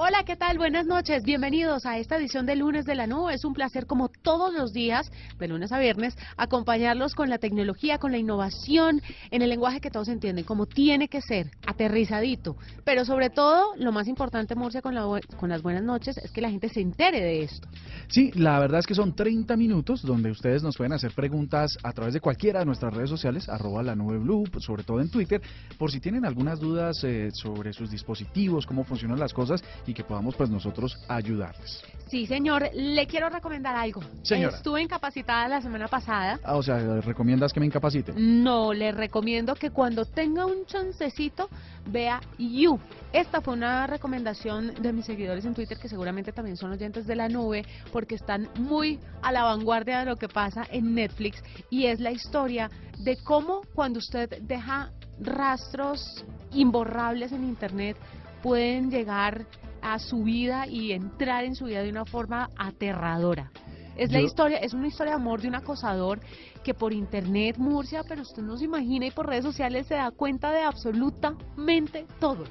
Hola, 0.00 0.22
¿qué 0.24 0.36
tal? 0.36 0.58
Buenas 0.58 0.86
noches. 0.86 1.24
Bienvenidos 1.24 1.84
a 1.84 1.98
esta 1.98 2.18
edición 2.18 2.46
de 2.46 2.54
lunes 2.54 2.84
de 2.84 2.94
la 2.94 3.08
nube. 3.08 3.34
Es 3.34 3.44
un 3.44 3.52
placer, 3.52 3.84
como 3.84 4.08
todos 4.08 4.54
los 4.54 4.72
días, 4.72 5.10
de 5.40 5.48
lunes 5.48 5.72
a 5.72 5.80
viernes, 5.80 6.16
acompañarlos 6.36 7.16
con 7.16 7.28
la 7.28 7.38
tecnología, 7.38 7.98
con 7.98 8.12
la 8.12 8.18
innovación, 8.18 9.02
en 9.32 9.42
el 9.42 9.50
lenguaje 9.50 9.80
que 9.80 9.90
todos 9.90 10.06
entienden, 10.06 10.44
como 10.44 10.66
tiene 10.66 11.08
que 11.08 11.20
ser, 11.20 11.50
aterrizadito. 11.66 12.56
Pero 12.84 13.04
sobre 13.04 13.28
todo, 13.28 13.74
lo 13.74 13.90
más 13.90 14.06
importante, 14.06 14.54
Murcia, 14.54 14.82
con, 14.82 14.94
la, 14.94 15.02
con 15.36 15.48
las 15.48 15.62
buenas 15.62 15.82
noches, 15.82 16.16
es 16.18 16.30
que 16.30 16.42
la 16.42 16.50
gente 16.50 16.68
se 16.68 16.80
entere 16.80 17.20
de 17.20 17.42
esto. 17.42 17.66
Sí, 18.06 18.30
la 18.36 18.60
verdad 18.60 18.78
es 18.78 18.86
que 18.86 18.94
son 18.94 19.16
30 19.16 19.56
minutos 19.56 20.02
donde 20.02 20.30
ustedes 20.30 20.62
nos 20.62 20.76
pueden 20.76 20.92
hacer 20.92 21.10
preguntas 21.10 21.76
a 21.82 21.92
través 21.92 22.14
de 22.14 22.20
cualquiera 22.20 22.60
de 22.60 22.66
nuestras 22.66 22.94
redes 22.94 23.10
sociales, 23.10 23.48
arroba 23.48 23.82
la 23.82 23.96
nube 23.96 24.18
blue, 24.18 24.44
sobre 24.60 24.84
todo 24.84 25.00
en 25.00 25.10
Twitter, 25.10 25.42
por 25.76 25.90
si 25.90 25.98
tienen 25.98 26.24
algunas 26.24 26.60
dudas 26.60 27.02
eh, 27.02 27.30
sobre 27.32 27.72
sus 27.72 27.90
dispositivos, 27.90 28.64
cómo 28.64 28.84
funcionan 28.84 29.18
las 29.18 29.34
cosas 29.34 29.60
y 29.88 29.94
que 29.94 30.04
podamos 30.04 30.36
pues 30.36 30.50
nosotros 30.50 30.98
ayudarles. 31.08 31.82
Sí, 32.08 32.26
señor. 32.26 32.68
Le 32.74 33.06
quiero 33.06 33.28
recomendar 33.28 33.76
algo. 33.76 34.00
Señora. 34.22 34.56
Estuve 34.56 34.82
incapacitada 34.82 35.48
la 35.48 35.60
semana 35.60 35.88
pasada. 35.88 36.38
Ah, 36.42 36.56
o 36.56 36.62
sea, 36.62 36.78
¿le 36.78 37.00
recomiendas 37.00 37.52
que 37.52 37.60
me 37.60 37.66
incapacite? 37.66 38.12
No, 38.16 38.72
le 38.72 38.92
recomiendo 38.92 39.54
que 39.54 39.70
cuando 39.70 40.04
tenga 40.04 40.46
un 40.46 40.64
chancecito 40.66 41.48
vea 41.86 42.20
You. 42.38 42.78
Esta 43.12 43.40
fue 43.40 43.54
una 43.54 43.86
recomendación 43.86 44.74
de 44.80 44.92
mis 44.92 45.06
seguidores 45.06 45.44
en 45.44 45.54
Twitter 45.54 45.78
que 45.78 45.88
seguramente 45.88 46.32
también 46.32 46.56
son 46.56 46.72
oyentes 46.72 47.06
de 47.06 47.16
la 47.16 47.28
nube 47.28 47.64
porque 47.92 48.14
están 48.14 48.48
muy 48.58 48.98
a 49.22 49.32
la 49.32 49.44
vanguardia 49.44 50.00
de 50.00 50.06
lo 50.06 50.16
que 50.16 50.28
pasa 50.28 50.66
en 50.70 50.94
Netflix 50.94 51.42
y 51.70 51.86
es 51.86 52.00
la 52.00 52.10
historia 52.10 52.70
de 52.98 53.16
cómo 53.16 53.62
cuando 53.74 53.98
usted 53.98 54.42
deja 54.42 54.92
rastros 55.20 56.24
imborrables 56.52 57.32
en 57.32 57.44
Internet 57.44 57.96
pueden 58.42 58.90
llegar 58.90 59.46
a 59.82 59.98
su 59.98 60.24
vida 60.24 60.66
y 60.66 60.92
entrar 60.92 61.44
en 61.44 61.54
su 61.54 61.66
vida 61.66 61.82
de 61.82 61.90
una 61.90 62.04
forma 62.04 62.50
aterradora. 62.56 63.50
Es 63.96 64.12
la 64.12 64.20
historia, 64.20 64.58
es 64.58 64.74
una 64.74 64.86
historia 64.86 65.14
de 65.14 65.16
amor 65.16 65.40
de 65.40 65.48
un 65.48 65.56
acosador 65.56 66.20
que 66.62 66.72
por 66.72 66.92
internet 66.92 67.58
Murcia, 67.58 68.04
pero 68.08 68.22
usted 68.22 68.42
no 68.42 68.56
se 68.56 68.66
imagina 68.66 69.06
y 69.06 69.10
por 69.10 69.26
redes 69.26 69.44
sociales 69.44 69.86
se 69.88 69.94
da 69.94 70.12
cuenta 70.12 70.52
de 70.52 70.62
absolutamente 70.62 72.06
todo. 72.20 72.44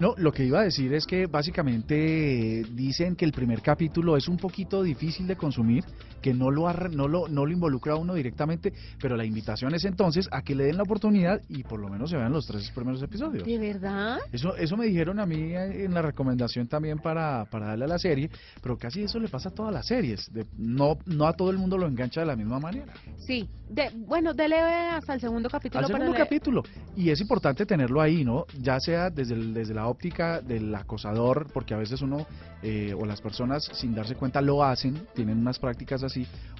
No, 0.00 0.14
lo 0.16 0.32
que 0.32 0.44
iba 0.44 0.58
a 0.58 0.64
decir 0.64 0.92
es 0.94 1.06
que 1.06 1.26
básicamente 1.26 2.64
dicen 2.72 3.14
que 3.14 3.24
el 3.24 3.30
primer 3.30 3.62
capítulo 3.62 4.16
es 4.16 4.26
un 4.26 4.36
poquito 4.36 4.82
difícil 4.82 5.28
de 5.28 5.36
consumir, 5.36 5.84
que 6.22 6.32
no 6.32 6.50
lo, 6.50 6.72
no 6.72 7.08
lo, 7.08 7.28
no 7.28 7.44
lo 7.44 7.52
involucra 7.52 7.94
a 7.94 7.96
uno 7.96 8.14
directamente, 8.14 8.72
pero 9.00 9.16
la 9.16 9.24
invitación 9.24 9.74
es 9.74 9.84
entonces 9.84 10.28
a 10.30 10.42
que 10.42 10.54
le 10.54 10.64
den 10.64 10.76
la 10.76 10.84
oportunidad 10.84 11.40
y 11.48 11.62
por 11.64 11.80
lo 11.80 11.88
menos 11.88 12.10
se 12.10 12.16
vean 12.16 12.32
los 12.32 12.46
tres 12.46 12.70
primeros 12.70 13.02
episodios. 13.02 13.44
¿De 13.44 13.58
verdad? 13.58 14.18
Eso, 14.32 14.56
eso 14.56 14.76
me 14.76 14.86
dijeron 14.86 15.20
a 15.20 15.26
mí 15.26 15.52
en 15.54 15.92
la 15.92 16.02
recomendación 16.02 16.68
también 16.68 16.98
para, 16.98 17.44
para 17.46 17.66
darle 17.66 17.84
a 17.84 17.88
la 17.88 17.98
serie, 17.98 18.30
pero 18.62 18.78
casi 18.78 19.02
eso 19.02 19.18
le 19.18 19.28
pasa 19.28 19.50
a 19.50 19.52
todas 19.52 19.74
las 19.74 19.86
series. 19.86 20.32
De, 20.32 20.46
no, 20.56 20.98
no 21.06 21.26
a 21.26 21.34
todo 21.34 21.50
el 21.50 21.58
mundo 21.58 21.76
lo 21.76 21.86
engancha 21.86 22.20
de 22.20 22.26
la 22.26 22.36
misma 22.36 22.60
manera. 22.60 22.92
Sí, 23.18 23.48
de, 23.68 23.90
bueno, 23.94 24.32
dele 24.32 24.60
hasta 24.60 25.14
el 25.14 25.20
segundo 25.20 25.48
capítulo. 25.50 25.84
Al 25.84 25.86
segundo 25.86 26.14
capítulo. 26.14 26.62
Y 26.96 27.10
es 27.10 27.20
importante 27.20 27.66
tenerlo 27.66 28.00
ahí, 28.00 28.24
¿no? 28.24 28.46
Ya 28.60 28.78
sea 28.78 29.10
desde, 29.10 29.34
el, 29.34 29.54
desde 29.54 29.74
la 29.74 29.88
óptica 29.88 30.40
del 30.40 30.74
acosador, 30.74 31.48
porque 31.52 31.74
a 31.74 31.78
veces 31.78 32.00
uno 32.02 32.26
eh, 32.62 32.94
o 32.96 33.04
las 33.04 33.20
personas 33.20 33.68
sin 33.72 33.94
darse 33.94 34.14
cuenta 34.14 34.40
lo 34.40 34.62
hacen, 34.62 35.06
tienen 35.14 35.38
unas 35.38 35.58
prácticas 35.58 36.02
así, 36.02 36.11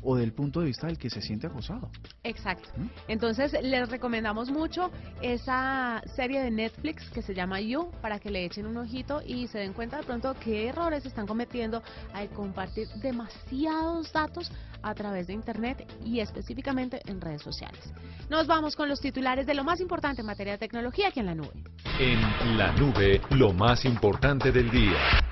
o 0.03 0.17
del 0.17 0.33
punto 0.33 0.61
de 0.61 0.67
vista 0.67 0.87
del 0.87 0.99
que 0.99 1.09
se 1.09 1.23
siente 1.23 1.47
acosado. 1.47 1.91
Exacto. 2.25 2.69
¿Mm? 2.77 2.87
Entonces 3.09 3.53
les 3.63 3.89
recomendamos 3.89 4.51
mucho 4.51 4.91
esa 5.21 6.03
serie 6.17 6.43
de 6.43 6.51
Netflix 6.51 7.09
que 7.11 7.23
se 7.23 7.35
llama 7.35 7.61
You 7.61 7.91
para 8.01 8.19
que 8.19 8.31
le 8.31 8.45
echen 8.45 8.67
un 8.67 8.77
ojito 8.77 9.23
y 9.25 9.47
se 9.47 9.59
den 9.59 9.73
cuenta 9.73 9.99
de 9.99 10.03
pronto 10.03 10.35
qué 10.43 10.69
errores 10.69 11.07
están 11.07 11.27
cometiendo 11.27 11.83
al 12.12 12.29
compartir 12.31 12.89
demasiados 13.01 14.12
datos 14.12 14.51
a 14.83 14.95
través 14.95 15.29
de 15.29 15.33
Internet 15.33 15.87
y 16.05 16.21
específicamente 16.21 17.01
en 17.07 17.21
redes 17.21 17.43
sociales. 17.43 17.81
Nos 18.29 18.47
vamos 18.47 18.75
con 18.75 18.89
los 18.89 19.01
titulares 19.01 19.47
de 19.47 19.55
lo 19.55 19.62
más 19.62 19.81
importante 19.81 20.23
en 20.23 20.27
materia 20.27 20.55
de 20.55 20.59
tecnología 20.59 21.09
aquí 21.09 21.21
en 21.21 21.27
la 21.27 21.35
nube. 21.35 21.53
En 22.01 22.59
la 22.59 22.73
nube, 22.73 23.21
lo 23.31 23.53
más 23.53 23.85
importante 23.85 24.51
del 24.51 24.71
día. 24.71 25.31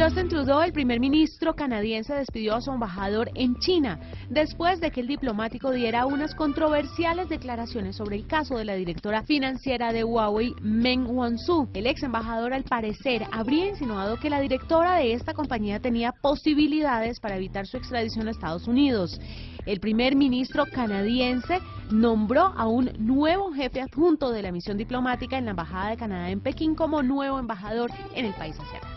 Justin 0.00 0.28
Trudeau, 0.28 0.62
el 0.62 0.72
primer 0.72 0.98
ministro 0.98 1.54
canadiense, 1.54 2.14
despidió 2.14 2.54
a 2.54 2.62
su 2.62 2.70
embajador 2.70 3.30
en 3.34 3.56
China 3.56 4.00
después 4.30 4.80
de 4.80 4.90
que 4.90 5.02
el 5.02 5.06
diplomático 5.06 5.72
diera 5.72 6.06
unas 6.06 6.34
controversiales 6.34 7.28
declaraciones 7.28 7.96
sobre 7.96 8.16
el 8.16 8.26
caso 8.26 8.56
de 8.56 8.64
la 8.64 8.76
directora 8.76 9.24
financiera 9.24 9.92
de 9.92 10.02
Huawei, 10.02 10.54
Meng 10.62 11.04
Wanzhou. 11.06 11.68
El 11.74 11.86
ex 11.86 12.02
embajador, 12.02 12.54
al 12.54 12.64
parecer, 12.64 13.26
habría 13.30 13.68
insinuado 13.68 14.16
que 14.16 14.30
la 14.30 14.40
directora 14.40 14.94
de 14.94 15.12
esta 15.12 15.34
compañía 15.34 15.80
tenía 15.80 16.12
posibilidades 16.12 17.20
para 17.20 17.36
evitar 17.36 17.66
su 17.66 17.76
extradición 17.76 18.26
a 18.26 18.30
Estados 18.30 18.66
Unidos. 18.68 19.20
El 19.66 19.80
primer 19.80 20.16
ministro 20.16 20.64
canadiense 20.64 21.58
nombró 21.90 22.54
a 22.56 22.66
un 22.68 22.90
nuevo 22.98 23.52
jefe 23.52 23.82
adjunto 23.82 24.30
de 24.30 24.40
la 24.40 24.50
misión 24.50 24.78
diplomática 24.78 25.36
en 25.36 25.44
la 25.44 25.50
Embajada 25.50 25.90
de 25.90 25.96
Canadá 25.98 26.30
en 26.30 26.40
Pekín 26.40 26.74
como 26.74 27.02
nuevo 27.02 27.38
embajador 27.38 27.90
en 28.14 28.24
el 28.24 28.32
país 28.32 28.58
asiático. 28.58 28.89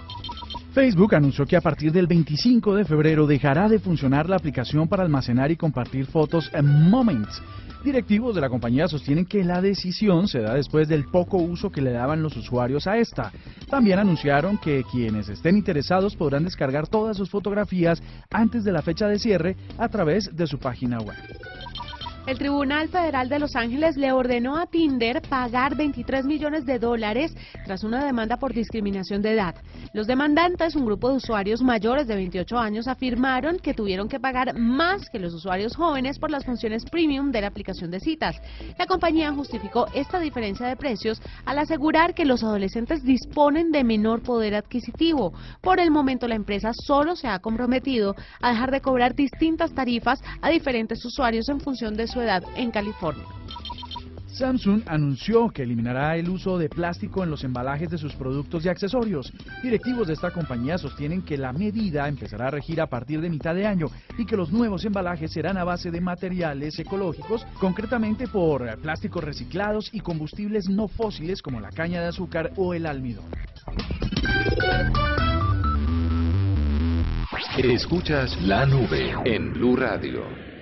Facebook 0.73 1.13
anunció 1.13 1.45
que 1.45 1.55
a 1.55 1.61
partir 1.61 1.91
del 1.91 2.07
25 2.07 2.73
de 2.73 2.83
febrero 2.83 3.27
dejará 3.27 3.69
de 3.69 3.77
funcionar 3.77 4.27
la 4.27 4.37
aplicación 4.37 4.87
para 4.87 5.03
almacenar 5.03 5.51
y 5.51 5.55
compartir 5.55 6.07
fotos 6.07 6.49
en 6.51 6.89
Moments. 6.89 7.43
Directivos 7.83 8.33
de 8.33 8.41
la 8.41 8.49
compañía 8.49 8.87
sostienen 8.87 9.27
que 9.27 9.43
la 9.43 9.61
decisión 9.61 10.27
se 10.27 10.39
da 10.39 10.55
después 10.55 10.87
del 10.87 11.05
poco 11.05 11.37
uso 11.37 11.71
que 11.71 11.81
le 11.81 11.91
daban 11.91 12.23
los 12.23 12.35
usuarios 12.35 12.87
a 12.87 12.97
esta. 12.97 13.31
También 13.69 13.99
anunciaron 13.99 14.57
que 14.57 14.83
quienes 14.91 15.29
estén 15.29 15.57
interesados 15.57 16.15
podrán 16.15 16.43
descargar 16.43 16.87
todas 16.87 17.17
sus 17.17 17.29
fotografías 17.29 18.01
antes 18.31 18.63
de 18.63 18.71
la 18.71 18.81
fecha 18.81 19.07
de 19.07 19.19
cierre 19.19 19.55
a 19.77 19.89
través 19.89 20.35
de 20.35 20.47
su 20.47 20.57
página 20.57 20.97
web. 20.97 21.17
El 22.25 22.37
Tribunal 22.37 22.87
Federal 22.87 23.27
de 23.27 23.37
Los 23.37 23.53
Ángeles 23.57 23.97
le 23.97 24.13
ordenó 24.13 24.55
a 24.55 24.65
Tinder 24.65 25.21
pagar 25.21 25.75
23 25.75 26.23
millones 26.23 26.65
de 26.65 26.79
dólares 26.79 27.35
tras 27.65 27.83
una 27.83 28.05
demanda 28.05 28.37
por 28.37 28.53
discriminación 28.53 29.21
de 29.21 29.33
edad. 29.33 29.55
Los 29.91 30.07
demandantes, 30.07 30.77
un 30.77 30.85
grupo 30.85 31.09
de 31.09 31.17
usuarios 31.17 31.61
mayores 31.61 32.07
de 32.07 32.15
28 32.15 32.57
años, 32.57 32.87
afirmaron 32.87 33.59
que 33.59 33.73
tuvieron 33.73 34.07
que 34.07 34.21
pagar 34.21 34.57
más 34.57 35.09
que 35.09 35.19
los 35.19 35.33
usuarios 35.33 35.75
jóvenes 35.75 36.17
por 36.17 36.31
las 36.31 36.45
funciones 36.45 36.85
premium 36.85 37.29
de 37.31 37.41
la 37.41 37.47
aplicación 37.47 37.91
de 37.91 37.99
citas. 37.99 38.37
La 38.79 38.85
compañía 38.85 39.33
justificó 39.33 39.87
esta 39.93 40.17
diferencia 40.17 40.65
de 40.65 40.77
precios 40.77 41.21
al 41.43 41.59
asegurar 41.59 42.13
que 42.13 42.23
los 42.23 42.41
adolescentes 42.41 43.03
disponen 43.03 43.73
de 43.73 43.83
menor 43.83 44.23
poder 44.23 44.55
adquisitivo. 44.55 45.33
Por 45.61 45.81
el 45.81 45.91
momento, 45.91 46.29
la 46.29 46.35
empresa 46.35 46.71
solo 46.73 47.17
se 47.17 47.27
ha 47.27 47.39
comprometido 47.39 48.15
a 48.41 48.51
dejar 48.51 48.71
de 48.71 48.79
cobrar 48.79 49.13
distintas 49.13 49.73
tarifas 49.73 50.21
a 50.41 50.49
diferentes 50.49 51.03
usuarios 51.03 51.49
en 51.49 51.59
función 51.59 51.95
de 51.95 52.12
su 52.13 52.21
edad 52.21 52.43
en 52.55 52.69
California. 52.69 53.25
Samsung 54.27 54.81
anunció 54.87 55.49
que 55.49 55.61
eliminará 55.61 56.15
el 56.17 56.27
uso 56.27 56.57
de 56.57 56.67
plástico 56.67 57.23
en 57.23 57.29
los 57.29 57.43
embalajes 57.43 57.89
de 57.89 57.99
sus 57.99 58.13
productos 58.13 58.65
y 58.65 58.69
accesorios. 58.69 59.31
Directivos 59.61 60.07
de 60.07 60.13
esta 60.13 60.31
compañía 60.31 60.77
sostienen 60.77 61.21
que 61.21 61.37
la 61.37 61.53
medida 61.53 62.07
empezará 62.07 62.47
a 62.47 62.51
regir 62.51 62.81
a 62.81 62.87
partir 62.87 63.21
de 63.21 63.29
mitad 63.29 63.53
de 63.53 63.67
año 63.67 63.87
y 64.17 64.25
que 64.25 64.35
los 64.35 64.51
nuevos 64.51 64.85
embalajes 64.85 65.31
serán 65.31 65.57
a 65.57 65.63
base 65.63 65.91
de 65.91 66.01
materiales 66.01 66.77
ecológicos, 66.79 67.45
concretamente 67.59 68.27
por 68.27 68.79
plásticos 68.79 69.23
reciclados 69.23 69.89
y 69.93 69.99
combustibles 69.99 70.67
no 70.67 70.87
fósiles 70.87 71.41
como 71.41 71.59
la 71.59 71.69
caña 71.69 72.01
de 72.01 72.07
azúcar 72.07 72.51
o 72.57 72.73
el 72.73 72.87
almidón. 72.87 73.25
Escuchas 77.57 78.35
la 78.41 78.65
nube 78.65 79.13
en 79.25 79.53
Blue 79.53 79.75
Radio. 79.75 80.52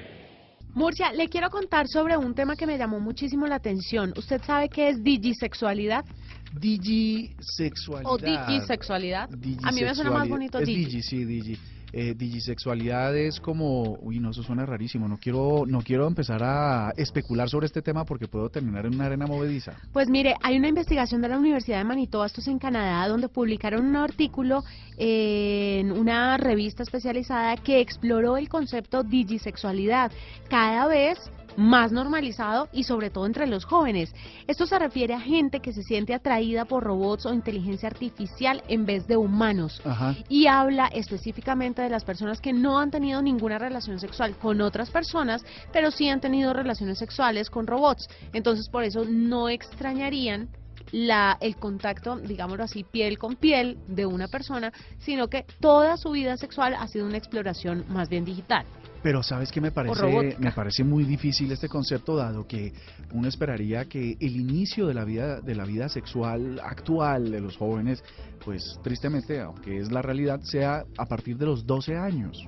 Murcia, 0.74 1.12
le 1.12 1.28
quiero 1.28 1.50
contar 1.50 1.88
sobre 1.88 2.16
un 2.16 2.34
tema 2.34 2.56
que 2.56 2.66
me 2.66 2.78
llamó 2.78 3.00
muchísimo 3.00 3.46
la 3.46 3.56
atención. 3.56 4.14
¿Usted 4.16 4.42
sabe 4.44 4.70
qué 4.70 4.90
es 4.90 5.04
digisexualidad? 5.04 6.06
Digisexualidad. 6.54 8.12
¿O 8.12 8.18
digisexualidad? 8.18 9.30
A 9.64 9.72
mí 9.72 9.82
me 9.82 9.94
suena 9.96 10.12
más 10.12 10.30
bonito 10.30 10.60
es 10.60 10.66
digi. 10.66 10.86
digi. 10.86 11.02
sí, 11.02 11.26
digi. 11.26 11.58
Eh, 11.94 12.14
digisexualidad 12.16 13.16
es 13.18 13.40
como, 13.40 13.98
uy, 14.02 14.20
no, 14.20 14.32
eso 14.32 14.44
suena 14.44 14.66
rarísimo. 14.66 15.08
No 15.08 15.18
quiero, 15.18 15.66
no 15.68 15.82
quiero 15.82 16.08
empezar 16.08 16.42
a 16.44 16.92
especular 16.96 17.50
sobre 17.50 17.66
este 17.66 17.82
tema 17.82 18.06
porque 18.06 18.28
puedo 18.28 18.50
terminar 18.50 18.86
en 18.86 18.96
una 18.96 19.06
arena 19.06 19.28
movediza. 19.28 19.74
Pues 19.92 20.10
mire, 20.10 20.36
hay 20.42 20.58
una 20.58 20.70
investigación 20.70 21.22
de 21.22 21.28
la 21.28 21.38
Universidad 21.38 21.80
de 21.80 21.84
Manitoba, 21.84 22.26
esto 22.26 22.42
es 22.42 22.48
en 22.48 22.60
Canadá, 22.60 23.08
donde 23.08 23.28
publicaron 23.28 23.86
un 23.86 23.96
artículo 23.98 24.64
en 24.98 25.92
una 25.92 26.38
revista 26.38 26.84
especializada 26.84 27.58
que 27.58 27.82
exploró 27.82 28.38
el 28.38 28.48
concepto 28.50 29.04
digisexualidad. 29.04 30.12
Cada 30.50 30.88
vez 30.88 31.18
más 31.58 31.92
normalizado 31.92 32.70
y 32.72 32.84
sobre 32.84 33.10
todo 33.10 33.26
entre 33.26 33.48
los 33.48 33.66
jóvenes. 33.66 34.14
Esto 34.48 34.66
se 34.66 34.80
refiere 34.80 35.14
a 35.14 35.20
gente 35.20 35.60
que 35.60 35.74
se 35.74 35.84
siente 35.84 36.14
atraída 36.14 36.66
por 36.66 36.84
robots 36.84 37.26
o 37.26 37.34
inteligencia 37.34 37.90
artificial 37.90 38.64
en 38.68 38.86
vez 38.86 39.08
de 39.08 39.18
humanos. 39.18 39.82
Y 40.30 40.48
habla 40.48 40.88
específicamente 40.88 41.82
de 41.82 41.90
las 41.90 42.04
personas 42.04 42.42
que 42.42 42.54
no 42.54 42.80
han 42.80 42.92
tenido 42.92 43.22
ninguna 43.22 43.58
relación 43.58 44.00
sexual 44.00 44.36
con 44.38 44.62
otras 44.62 44.90
personas, 44.90 45.44
pero 45.72 45.92
sí 45.92 46.10
han 46.10 46.22
tenido 46.22 46.54
relaciones 46.54 46.98
sexuales 46.98 47.50
con 47.50 47.68
robots. 47.68 48.08
Entonces 48.34 48.70
por 48.70 48.84
eso 48.84 49.06
no 49.06 49.50
extrañarían 49.50 50.50
la, 50.92 51.38
el 51.40 51.56
contacto, 51.56 52.18
digámoslo 52.18 52.64
así, 52.64 52.84
piel 52.84 53.18
con 53.18 53.36
piel 53.36 53.78
de 53.88 54.06
una 54.06 54.28
persona, 54.28 54.72
sino 55.00 55.28
que 55.28 55.46
toda 55.60 55.98
su 55.98 56.12
vida 56.12 56.38
sexual 56.38 56.76
ha 56.78 56.88
sido 56.88 57.06
una 57.06 57.18
exploración 57.18 57.86
más 57.90 58.10
bien 58.10 58.26
digital. 58.26 58.66
Pero 59.04 59.24
sabes 59.24 59.52
que 59.52 59.62
me 59.62 59.72
parece, 59.72 60.38
me 60.38 60.52
parece 60.52 60.84
muy 60.84 61.04
difícil 61.04 61.52
este 61.52 61.68
concepto 61.68 62.16
dado 62.16 62.46
que 62.46 62.72
uno 63.14 63.28
esperaría 63.28 63.86
que 63.86 64.16
el 64.20 64.36
inicio 64.36 64.86
de 64.86 64.94
la 64.94 65.06
vida 65.06 65.42
de 65.42 65.56
la 65.56 65.66
vida 65.66 65.90
sexual 65.90 66.60
actual 66.64 67.32
de 67.32 67.42
los 67.42 67.58
jóvenes, 67.58 68.04
pues 68.46 68.80
tristemente, 68.84 69.40
aunque 69.42 69.78
es 69.78 69.92
la 69.92 70.02
realidad, 70.02 70.40
sea 70.44 70.86
a 70.98 71.06
partir 71.06 71.38
de 71.38 71.48
los 71.48 71.66
12 71.66 71.98
años. 71.98 72.48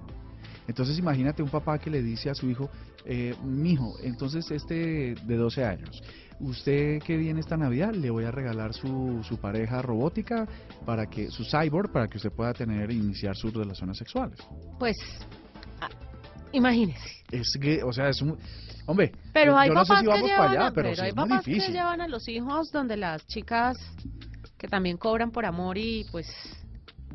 Entonces 0.68 0.98
imagínate 0.98 1.42
un 1.42 1.50
papá 1.50 1.80
que 1.80 1.90
le 1.90 2.02
dice 2.02 2.30
a 2.30 2.36
su 2.36 2.50
hijo, 2.50 2.70
eh, 3.06 3.36
mijo, 3.44 3.96
entonces 4.02 4.50
este 4.52 5.16
de 5.16 5.36
12 5.36 5.66
años, 5.66 6.02
usted 6.40 7.00
que 7.02 7.18
viene 7.18 7.40
esta 7.40 7.58
Navidad 7.58 7.94
le 7.94 8.10
voy 8.10 8.26
a 8.26 8.32
regalar 8.32 8.74
su, 8.74 9.22
su 9.24 9.38
pareja 9.38 9.82
robótica 9.82 10.48
para 10.86 11.08
que 11.08 11.30
su 11.30 11.44
cyborg 11.44 11.92
para 11.92 12.08
que 12.08 12.18
usted 12.18 12.32
pueda 12.32 12.54
tener 12.54 12.92
iniciar 12.92 13.36
sus 13.36 13.54
relaciones 13.54 13.98
sexuales. 13.98 14.40
Pues 14.80 14.96
Imagínese. 16.54 17.24
Es 17.32 17.58
que, 17.60 17.84
o 17.84 17.92
sea, 17.92 18.10
es 18.10 18.22
un... 18.22 18.38
Hombre, 18.86 19.14
pero 19.32 19.58
hay 19.58 19.70
papás 19.72 20.02
que 20.02 20.22
llevan, 20.22 20.74
pero, 20.74 20.90
hay 21.02 21.14
papás 21.14 21.46
que 21.46 21.54
llevan 21.54 22.02
a 22.02 22.08
los 22.08 22.28
hijos 22.28 22.72
donde 22.72 22.98
las 22.98 23.26
chicas 23.28 23.78
que 24.58 24.68
también 24.68 24.98
cobran 24.98 25.32
por 25.32 25.46
amor 25.46 25.78
y 25.78 26.06
pues 26.12 26.28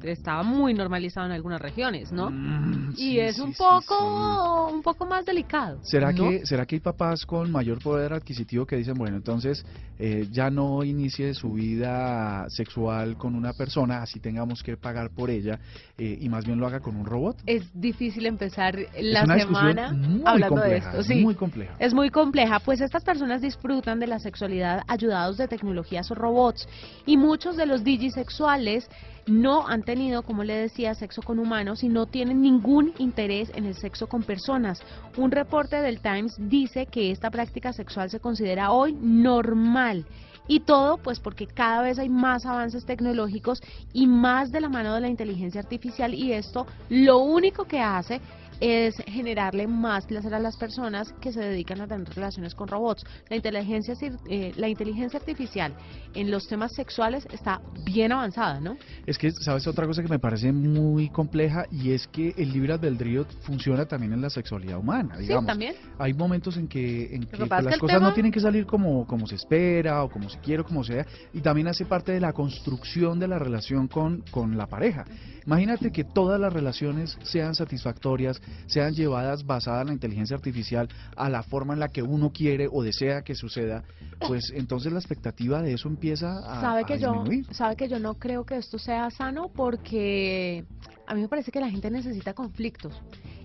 estaba 0.03 0.43
muy 0.43 0.75
normalizado 0.75 1.27
en 1.27 1.33
algunas 1.33 1.61
regiones, 1.61 2.13
¿no? 2.13 2.31
Mm, 2.31 2.95
y 2.97 3.19
es 3.19 3.39
un 3.39 3.53
poco 3.53 4.69
un 4.73 4.83
poco 4.83 5.07
más 5.07 5.25
delicado. 5.25 5.79
¿Será 5.83 6.13
que 6.13 6.45
será 6.45 6.67
que 6.67 6.77
hay 6.77 6.81
papás 6.81 7.25
con 7.27 7.51
mayor 7.51 7.83
poder 7.83 8.13
adquisitivo 8.13 8.67
que 8.67 8.77
dicen, 8.77 8.95
bueno, 8.95 9.17
entonces 9.17 9.65
eh, 9.99 10.29
ya 10.31 10.51
no 10.51 10.85
inicie 10.85 11.35
su 11.35 11.53
vida 11.53 12.47
sexual 12.49 13.17
con 13.17 13.35
una 13.35 13.53
persona, 13.53 14.03
así 14.03 14.21
tengamos 14.21 14.63
que 14.63 14.77
pagar 14.77 15.11
por 15.11 15.31
ella 15.31 15.59
eh, 15.97 16.19
y 16.21 16.29
más 16.29 16.45
bien 16.45 16.59
lo 16.59 16.67
haga 16.67 16.81
con 16.81 16.97
un 16.97 17.05
robot? 17.05 17.37
Es 17.47 17.69
difícil 17.75 18.27
empezar 18.27 18.79
la 19.01 19.27
semana 19.27 19.97
hablando 20.25 20.61
de 20.61 20.77
esto, 20.77 21.03
sí. 21.03 21.17
Muy 21.17 21.35
compleja. 21.35 21.75
Es 21.79 21.95
muy 21.95 22.11
compleja, 22.11 22.61
pues 22.61 22.81
estas 22.81 23.05
personas 23.05 23.43
disfrutan 23.43 23.99
de 23.99 24.07
la 24.07 24.19
sexualidad 24.19 24.83
ayudados 24.87 25.37
de 25.37 25.49
tecnologías 25.49 26.11
o 26.11 26.15
robots 26.15 26.69
y 27.07 27.17
muchos 27.17 27.57
de 27.57 27.67
los 27.67 27.83
digisexuales 27.85 28.89
no 29.29 29.67
han 29.67 29.83
tenido, 29.83 30.23
como 30.23 30.45
le 30.45 30.55
decía, 30.55 30.95
sexo 30.95 31.23
con 31.23 31.39
humanos 31.39 31.83
y 31.83 31.89
no 31.89 32.07
tienen 32.07 32.43
ningún 32.43 32.93
interés 32.99 33.51
en 33.55 33.65
el 33.65 33.75
sexo 33.75 34.07
con 34.09 34.23
personas. 34.23 34.81
Un 35.17 35.31
reporte 35.31 35.77
del 35.77 36.01
Times 36.01 36.37
dice 36.39 36.87
que 36.87 37.11
esta 37.11 37.31
práctica 37.31 37.73
sexual 37.73 38.11
se 38.11 38.21
considera 38.21 38.73
hoy 38.73 38.97
normal. 39.01 40.07
Y 40.51 40.61
todo 40.61 40.97
pues 40.97 41.21
porque 41.21 41.47
cada 41.47 41.83
vez 41.83 41.99
hay 41.99 42.09
más 42.09 42.47
avances 42.47 42.87
tecnológicos 42.87 43.61
y 43.93 44.07
más 44.07 44.51
de 44.51 44.63
la 44.63 44.71
mano 44.71 44.95
de 44.95 45.03
la 45.03 45.09
inteligencia 45.09 45.61
artificial 45.61 46.15
y 46.15 46.33
esto 46.33 46.67
lo 46.89 47.19
único 47.19 47.65
que 47.67 47.81
hace 47.81 48.23
es 48.61 48.97
generarle 49.07 49.67
más 49.67 50.07
placer 50.07 50.35
a 50.35 50.39
las 50.39 50.57
personas 50.57 51.13
que 51.21 51.33
se 51.33 51.41
dedican 51.41 51.81
a 51.81 51.87
tener 51.87 52.09
relaciones 52.09 52.55
con 52.55 52.69
robots. 52.69 53.05
La 53.29 53.37
inteligencia, 53.37 53.95
eh, 54.29 54.53
la 54.57 54.69
inteligencia 54.69 55.19
artificial 55.19 55.75
en 56.15 56.31
los 56.31 56.49
temas 56.49 56.73
sexuales 56.75 57.27
está 57.33 57.61
bien 57.85 58.13
avanzada, 58.13 58.61
¿no? 58.61 58.77
Es 59.07 59.19
que, 59.19 59.31
¿sabes? 59.31 59.67
Otra 59.67 59.87
cosa 59.87 60.03
que 60.03 60.09
me 60.09 60.19
parece 60.19 60.53
muy 60.53 61.09
compleja 61.11 61.67
y 61.71 61.93
es 61.93 62.07
que 62.09 62.35
el 62.37 62.53
libre 62.53 62.73
albedrío 62.73 63.27
funciona 63.43 63.87
también 63.87 64.13
en 64.13 64.23
la 64.23 64.31
sexualidad 64.31 64.79
humana, 64.79 65.19
digamos. 65.19 65.45
Sí, 65.45 65.47
también. 65.47 65.75
Hay 65.99 66.15
momentos 66.15 66.57
en 66.57 66.69
que, 66.69 67.15
en 67.15 67.25
que, 67.25 67.37
pues, 67.37 67.65
las 67.65 67.79
cosas 67.79 68.01
no 68.01 68.13
tienen 68.13 68.33
que 68.33 68.41
salir 68.41 68.67
como, 68.67 69.07
como 69.07 69.27
se 69.27 69.37
espera 69.37 70.03
o 70.05 70.11
como 70.11 70.29
se 70.29 70.39
quiere 70.41 70.63
o 70.63 70.65
como 70.65 70.85
sea, 70.85 71.07
y 71.33 71.41
también 71.41 71.69
hace 71.69 71.85
parte 71.85 72.13
de 72.13 72.21
la 72.21 72.33
construcción 72.33 73.19
de 73.19 73.29
la 73.29 73.39
relación 73.39 73.89
con, 73.89 74.23
con 74.31 74.57
la 74.57 74.67
pareja. 74.67 75.05
Imagínate 75.47 75.91
que 75.91 76.05
todas 76.05 76.39
las 76.39 76.53
relaciones 76.53 77.17
sean 77.23 77.55
satisfactorias, 77.55 78.41
sean 78.67 78.95
llevadas 78.95 79.45
basadas 79.45 79.83
en 79.83 79.89
la 79.89 79.93
inteligencia 79.95 80.37
artificial 80.37 80.89
a 81.17 81.29
la 81.29 81.43
forma 81.43 81.75
en 81.75 81.81
la 81.81 81.89
que 81.89 82.03
uno 82.03 82.31
quiere 82.31 82.69
o 82.71 82.83
desea 82.83 83.23
que 83.23 83.35
suceda, 83.35 83.85
pues 84.27 84.51
entonces 84.55 84.93
la 84.93 84.99
expectativa 84.99 85.63
de 85.63 85.75
eso 85.75 85.89
empieza 85.89 86.39
a, 86.39 86.61
¿Sabe 86.61 86.85
que 86.85 86.99
Yo, 86.99 87.25
sabe 87.51 87.77
que 87.77 87.89
yo 87.89 87.99
no 87.99 88.15
creo 88.15 88.45
que 88.45 88.57
esto 88.57 88.79
sea 88.79 89.11
sano 89.11 89.51
porque 89.55 90.65
a 91.07 91.15
mí 91.15 91.23
me 91.23 91.29
parece 91.29 91.51
que 91.51 91.61
la 91.61 91.71
gente 91.71 91.91
necesita 91.91 92.35
conflictos 92.35 92.95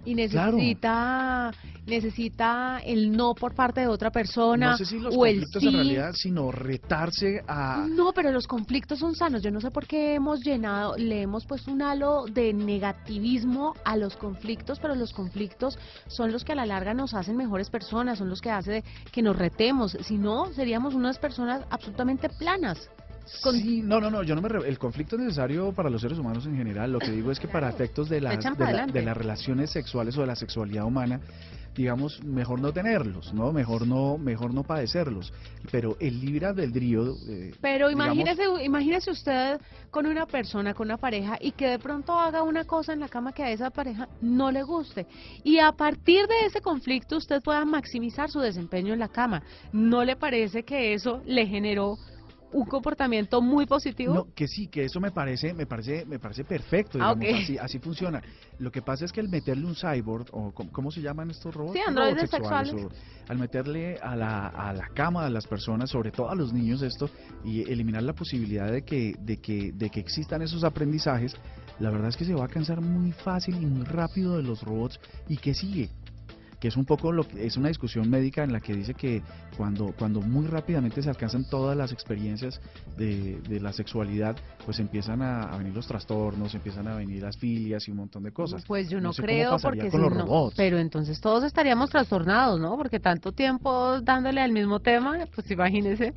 y 0.06 0.16
necesita 0.16 1.52
necesita 1.86 2.80
el 2.86 3.12
no 3.12 3.34
por 3.36 3.54
parte 3.54 3.82
de 3.82 3.88
otra 3.88 4.10
persona 4.10 4.72
no 4.72 4.78
sé 4.78 4.86
si 4.86 5.00
los 5.00 5.16
conflictos 5.16 5.64
en 5.64 5.74
realidad 5.74 6.14
sino 6.14 6.52
retarse 6.52 7.44
a 7.48 7.86
no 7.90 8.14
pero 8.14 8.32
los 8.32 8.48
conflictos 8.48 9.00
son 9.00 9.16
sanos. 9.16 9.42
Yo 9.42 9.52
no 9.52 9.62
sé 9.62 9.72
por 9.72 9.86
qué 9.86 10.16
hemos 10.16 10.42
llenado 10.42 10.96
le 10.98 11.22
hemos 11.22 11.46
puesto 11.46 11.72
un 11.72 11.82
halo 11.82 12.26
de 12.26 12.54
negativismo 12.54 13.74
a 13.84 13.98
los 13.98 14.16
conflictos 14.16 14.80
pero 14.80 14.96
los 14.96 15.14
conflictos 15.14 15.78
son 16.08 16.32
los 16.32 16.44
que 16.44 16.54
a 16.54 16.56
la 16.56 16.66
larga 16.66 16.94
nos 16.94 17.14
hacen 17.14 17.36
mejores 17.36 17.70
personas 17.70 18.18
son 18.18 18.30
los 18.30 18.42
que 18.42 18.52
hace 18.52 18.84
que 19.12 19.22
nos 19.22 19.36
retemos. 19.36 19.98
Si 20.02 20.18
no 20.18 20.52
seríamos 20.54 20.94
unas 20.94 21.18
personas 21.18 21.66
absolutamente 21.70 22.30
planas 22.30 22.90
Sí, 23.26 23.82
no, 23.82 24.00
no, 24.00 24.10
no, 24.10 24.24
yo 24.24 24.36
no 24.36 24.42
me 24.42 24.50
el 24.68 24.78
conflicto 24.78 25.16
es 25.16 25.22
necesario 25.22 25.72
para 25.72 25.90
los 25.90 26.02
seres 26.02 26.18
humanos 26.18 26.46
en 26.46 26.58
general. 26.58 26.92
Lo 26.92 27.00
que 27.00 27.12
digo 27.12 27.32
es 27.32 27.40
que 27.40 27.48
para 27.48 27.70
efectos 27.70 28.10
de 28.10 28.22
las 28.22 28.44
de, 28.92 29.02
las 29.02 29.18
relaciones 29.18 29.72
sexuales 29.72 30.18
o 30.18 30.22
de 30.22 30.28
la 30.28 30.36
sexualidad 30.36 30.86
humana, 30.86 31.22
digamos, 31.74 32.24
mejor 32.24 32.60
no 32.60 32.72
tenerlos, 32.72 33.34
¿no? 33.34 33.52
Mejor 33.52 33.88
no 33.88 34.18
mejor 34.18 34.54
no 34.54 34.64
padecerlos. 34.64 35.34
Pero 35.72 35.96
el 36.00 36.20
libre 36.20 36.48
albedrío 36.48 37.16
eh, 37.28 37.54
Pero 37.62 37.90
imagínese 37.90 38.44
imagínese 38.64 39.12
usted 39.12 39.60
con 39.90 40.06
una 40.06 40.26
persona, 40.26 40.74
con 40.74 40.88
una 40.88 40.98
pareja 40.98 41.38
y 41.40 41.52
que 41.52 41.68
de 41.68 41.80
pronto 41.80 42.14
haga 42.14 42.44
una 42.44 42.66
cosa 42.66 42.94
en 42.94 43.00
la 43.00 43.08
cama 43.08 43.32
que 43.32 43.44
a 43.44 43.52
esa 43.52 43.70
pareja 43.70 44.10
no 44.22 44.52
le 44.52 44.64
guste 44.64 45.08
y 45.44 45.60
a 45.60 45.72
partir 45.72 46.28
de 46.28 46.46
ese 46.48 46.62
conflicto 46.62 47.18
usted 47.18 47.42
pueda 47.42 47.64
maximizar 47.64 48.30
su 48.30 48.40
desempeño 48.40 48.94
en 48.94 49.00
la 49.00 49.08
cama. 49.08 49.44
¿No 49.72 50.04
le 50.04 50.16
parece 50.16 50.64
que 50.64 50.94
eso 50.94 51.22
le 51.26 51.48
generó 51.48 51.98
un 52.54 52.66
comportamiento 52.66 53.42
muy 53.42 53.66
positivo. 53.66 54.14
No, 54.14 54.28
que 54.34 54.48
sí, 54.48 54.68
que 54.68 54.86
eso 54.86 55.00
me 55.00 55.12
parece, 55.12 55.54
me 55.54 55.66
parece, 55.66 56.06
me 56.06 56.20
parece 56.20 56.44
perfecto, 56.44 57.00
ah, 57.02 57.16
así, 57.36 57.58
así 57.58 57.80
funciona. 57.80 58.22
Lo 58.60 58.72
que 58.72 58.82
pasa 58.82 59.06
es 59.06 59.12
que 59.12 59.20
al 59.20 59.30
meterle 59.30 59.66
un 59.66 59.76
cyborg, 59.76 60.28
o 60.32 60.52
¿cómo, 60.52 60.92
se 60.92 61.02
llaman 61.02 61.32
estos 61.32 61.54
robots? 61.54 61.74
Sí, 61.74 61.82
androides 61.86 62.30
sexuales. 62.30 62.74
al 63.28 63.38
meterle 63.38 63.98
a 63.98 64.16
la, 64.16 64.48
a 64.48 64.74
la 64.74 64.88
cama 64.90 65.26
de 65.26 65.32
las 65.32 65.48
personas, 65.48 65.90
sobre 65.90 66.12
todo 66.12 66.30
a 66.30 66.36
los 66.36 66.54
niños 66.54 66.82
esto, 66.82 67.10
y 67.44 67.70
eliminar 67.70 68.04
la 68.04 68.14
posibilidad 68.14 68.72
de 68.72 68.84
que, 68.84 69.16
de 69.20 69.38
que, 69.38 69.72
de 69.74 69.90
que 69.90 70.00
existan 70.00 70.42
esos 70.42 70.64
aprendizajes, 70.64 71.36
la 71.80 71.90
verdad 71.90 72.10
es 72.10 72.18
que 72.18 72.26
se 72.26 72.34
va 72.34 72.46
a 72.46 72.48
cansar 72.48 72.82
muy 72.82 73.12
fácil 73.12 73.56
y 73.62 73.66
muy 73.66 73.84
rápido 73.84 74.38
de 74.38 74.44
los 74.44 74.62
robots 74.62 75.00
y 75.28 75.38
que 75.38 75.54
sigue 75.54 75.90
que 76.64 76.70
es 76.70 76.78
un 76.78 76.86
poco 76.86 77.12
lo 77.12 77.28
que 77.28 77.46
es 77.46 77.58
una 77.58 77.68
discusión 77.68 78.10
médica 78.10 78.42
en 78.42 78.54
la 78.54 78.62
que 78.62 78.74
dice 78.74 78.94
que 78.94 79.22
cuando, 79.58 79.94
cuando 80.00 80.22
muy 80.22 80.48
rápidamente 80.48 81.04
se 81.04 81.10
alcanzan 81.10 81.44
todas 81.50 81.76
las 81.76 81.92
experiencias 81.92 82.62
de, 82.96 83.42
de 83.42 83.60
la 83.60 83.74
sexualidad, 83.74 84.38
pues 84.64 84.80
empiezan 84.80 85.22
a, 85.22 85.58
venir 85.58 85.74
los 85.74 85.86
trastornos, 85.86 86.56
empiezan 86.56 86.88
a 86.88 86.96
venir 86.96 87.22
las 87.22 87.36
filias 87.36 87.86
y 87.90 87.92
un 87.92 87.98
montón 87.98 88.24
de 88.24 88.32
cosas. 88.32 88.64
Pues 88.66 88.90
yo 88.90 89.02
no, 89.02 89.12
creo 89.12 89.58
porque 89.62 89.92
si 89.92 89.98
no, 89.98 90.52
pero 90.56 90.78
entonces 90.78 91.20
todos 91.20 91.44
estaríamos 91.44 91.90
trastornados, 91.90 92.62
¿no? 92.62 92.78
Porque 92.78 93.02
tanto 93.02 93.34
tiempo 93.34 94.00
dándole 94.00 94.40
al 94.40 94.54
mismo 94.54 94.80
tema, 94.80 95.18
pues 95.36 95.52
imagínese. 95.52 96.14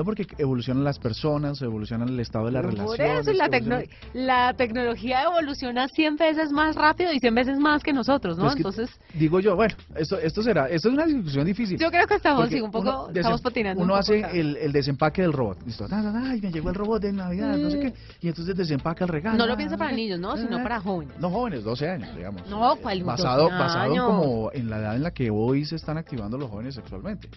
No 0.00 0.04
porque 0.04 0.26
evolucionan 0.38 0.82
las 0.82 0.98
personas, 0.98 1.60
evoluciona 1.60 2.06
el 2.06 2.18
estado 2.20 2.46
de 2.46 2.52
la 2.52 2.62
relación. 2.62 2.86
Por 2.86 3.00
eso 3.02 3.34
la, 3.34 3.84
la 4.14 4.54
tecnología 4.54 5.24
evoluciona 5.24 5.88
100 5.88 6.16
veces 6.16 6.52
más 6.52 6.74
rápido 6.74 7.12
y 7.12 7.20
100 7.20 7.34
veces 7.34 7.58
más 7.58 7.82
que 7.82 7.92
nosotros, 7.92 8.38
¿no? 8.38 8.50
Entonces 8.50 8.88
digo 9.12 9.40
yo, 9.40 9.56
bueno, 9.56 9.74
esto 9.94 10.18
esto 10.18 10.42
será, 10.42 10.70
esto 10.70 10.88
es 10.88 10.94
una 10.94 11.04
discusión 11.04 11.44
difícil. 11.44 11.78
Yo 11.78 11.90
creo 11.90 12.06
que 12.06 12.14
estamos 12.14 12.48
sí, 12.48 12.62
un 12.62 12.70
poco 12.70 13.10
estamos 13.14 13.42
patinando. 13.42 13.82
Uno 13.82 13.94
hace 13.94 14.20
el, 14.32 14.56
el, 14.56 14.72
desempaque 14.72 15.20
del 15.20 15.34
robot. 15.34 15.66
Listo, 15.66 15.86
ay, 15.90 16.40
me 16.40 16.50
llegó 16.50 16.70
el 16.70 16.76
robot 16.76 17.02
de 17.02 17.12
Navidad, 17.12 17.58
no 17.58 17.70
sé 17.70 17.80
qué, 17.80 17.94
y 18.22 18.28
entonces 18.28 18.56
desempaca 18.56 19.04
el 19.04 19.10
regalo. 19.10 19.36
No 19.36 19.46
lo 19.46 19.54
piensa 19.54 19.76
para 19.76 19.92
niños, 19.92 20.18
¿no? 20.18 20.34
Sino 20.34 20.62
para 20.62 20.80
jóvenes. 20.80 21.18
No 21.18 21.28
jóvenes, 21.28 21.62
12 21.62 21.90
años, 21.90 22.16
digamos. 22.16 22.48
No, 22.48 22.74
¿cuál 22.76 23.04
basado 23.04 23.50
basado 23.50 24.06
como 24.06 24.50
en 24.54 24.70
la 24.70 24.78
edad 24.78 24.96
en 24.96 25.02
la 25.02 25.10
que 25.10 25.28
hoy 25.30 25.66
se 25.66 25.76
están 25.76 25.98
activando 25.98 26.38
los 26.38 26.48
jóvenes 26.48 26.74
sexualmente. 26.74 27.28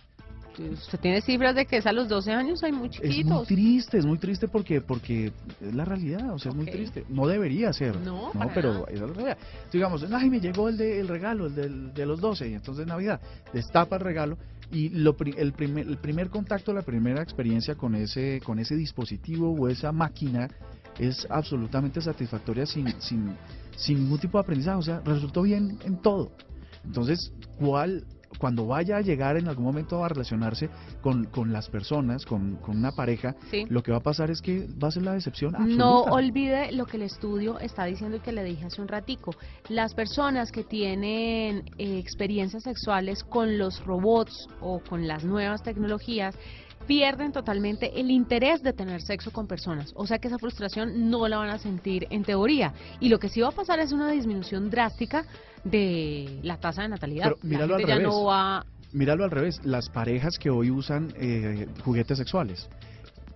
Usted 0.59 0.99
tiene 0.99 1.21
cifras 1.21 1.55
de 1.55 1.65
que 1.65 1.77
es 1.77 1.85
a 1.85 1.91
los 1.91 2.07
12 2.07 2.31
años, 2.31 2.63
hay 2.63 2.71
muy 2.71 2.89
chiquitos. 2.89 3.17
Es 3.17 3.25
muy 3.25 3.45
triste, 3.45 3.97
es 3.97 4.05
muy 4.05 4.17
triste 4.17 4.47
porque 4.47 4.81
porque 4.81 5.31
es 5.61 5.73
la 5.73 5.85
realidad, 5.85 6.33
o 6.33 6.39
sea, 6.39 6.51
es 6.51 6.55
muy 6.55 6.65
triste. 6.65 7.05
No 7.09 7.27
debería 7.27 7.71
ser. 7.73 7.95
No, 7.99 8.31
no 8.33 8.49
pero 8.53 8.87
es 8.87 8.99
la 8.99 9.07
realidad. 9.07 9.37
Digamos, 9.71 10.05
ay, 10.11 10.29
me 10.29 10.39
llegó 10.39 10.69
el, 10.69 10.77
de, 10.77 10.99
el 10.99 11.07
regalo, 11.07 11.47
el 11.47 11.55
del, 11.55 11.93
de 11.93 12.05
los 12.05 12.19
12, 12.19 12.49
y 12.49 12.53
entonces 12.53 12.85
Navidad, 12.85 13.19
destapa 13.53 13.95
el 13.95 14.01
regalo 14.01 14.37
y 14.71 14.89
lo, 14.89 15.15
el, 15.37 15.53
primer, 15.53 15.87
el 15.87 15.97
primer 15.97 16.29
contacto, 16.29 16.73
la 16.73 16.81
primera 16.81 17.21
experiencia 17.21 17.75
con 17.75 17.95
ese, 17.95 18.41
con 18.43 18.59
ese 18.59 18.75
dispositivo 18.75 19.51
o 19.51 19.67
esa 19.69 19.91
máquina 19.91 20.49
es 20.99 21.27
absolutamente 21.29 22.01
satisfactoria 22.01 22.65
sin, 22.65 22.87
sin, 23.01 23.35
sin 23.75 23.99
ningún 23.99 24.19
tipo 24.19 24.37
de 24.37 24.43
aprendizaje, 24.43 24.77
o 24.77 24.81
sea, 24.81 24.99
resultó 25.05 25.43
bien 25.43 25.77
en 25.85 26.01
todo. 26.01 26.31
Entonces, 26.83 27.31
¿cuál 27.57 28.03
cuando 28.43 28.67
vaya 28.67 28.97
a 28.97 29.01
llegar 29.01 29.37
en 29.37 29.47
algún 29.47 29.63
momento 29.63 30.03
a 30.03 30.09
relacionarse 30.09 30.69
con, 31.01 31.23
con 31.27 31.53
las 31.53 31.69
personas, 31.69 32.25
con, 32.25 32.57
con 32.57 32.75
una 32.75 32.91
pareja, 32.91 33.37
lo 33.69 33.81
que 33.81 33.93
va 33.93 33.99
a 33.99 34.03
pasar 34.03 34.31
es 34.31 34.41
que 34.41 34.67
va 34.83 34.89
a 34.89 34.91
ser 34.91 35.03
la 35.03 35.13
decepción 35.13 35.55
absoluta. 35.55 35.77
No 35.77 36.01
olvide 36.01 36.73
lo 36.73 36.85
que 36.85 36.97
el 36.97 37.03
estudio 37.03 37.57
está 37.59 37.85
diciendo 37.85 38.17
y 38.17 38.19
que 38.19 38.33
le 38.33 38.43
dije 38.43 38.65
hace 38.65 38.81
un 38.81 38.89
ratico. 38.89 39.33
Las 39.69 39.93
personas 39.93 40.51
que 40.51 40.65
tienen 40.65 41.63
eh, 41.77 41.97
experiencias 41.97 42.63
sexuales 42.63 43.23
con 43.23 43.57
los 43.57 43.81
robots 43.85 44.49
o 44.59 44.81
con 44.81 45.07
las 45.07 45.23
nuevas 45.23 45.63
tecnologías 45.63 46.35
pierden 46.85 47.31
totalmente 47.31 47.97
el 47.97 48.11
interés 48.11 48.61
de 48.61 48.73
tener 48.73 49.01
sexo 49.01 49.31
con 49.31 49.47
personas. 49.47 49.93
O 49.95 50.05
sea 50.05 50.17
que 50.17 50.27
esa 50.27 50.37
frustración 50.37 51.09
no 51.09 51.29
la 51.29 51.37
van 51.37 51.49
a 51.49 51.59
sentir 51.59 52.07
en 52.09 52.25
teoría. 52.25 52.73
Y 52.99 53.07
lo 53.07 53.19
que 53.19 53.29
sí 53.29 53.39
va 53.39 53.47
a 53.47 53.51
pasar 53.51 53.79
es 53.79 53.93
una 53.93 54.11
disminución 54.11 54.69
drástica 54.69 55.23
de 55.63 56.39
la 56.43 56.57
tasa 56.57 56.83
de 56.83 56.89
natalidad. 56.89 57.25
Pero 57.25 57.37
míralo 57.43 57.75
al 57.75 57.83
revés. 57.83 58.65
Míralo 58.91 59.23
al 59.23 59.31
revés. 59.31 59.59
Las 59.63 59.89
parejas 59.89 60.37
que 60.37 60.49
hoy 60.49 60.69
usan 60.69 61.13
eh, 61.17 61.67
juguetes 61.83 62.17
sexuales 62.17 62.69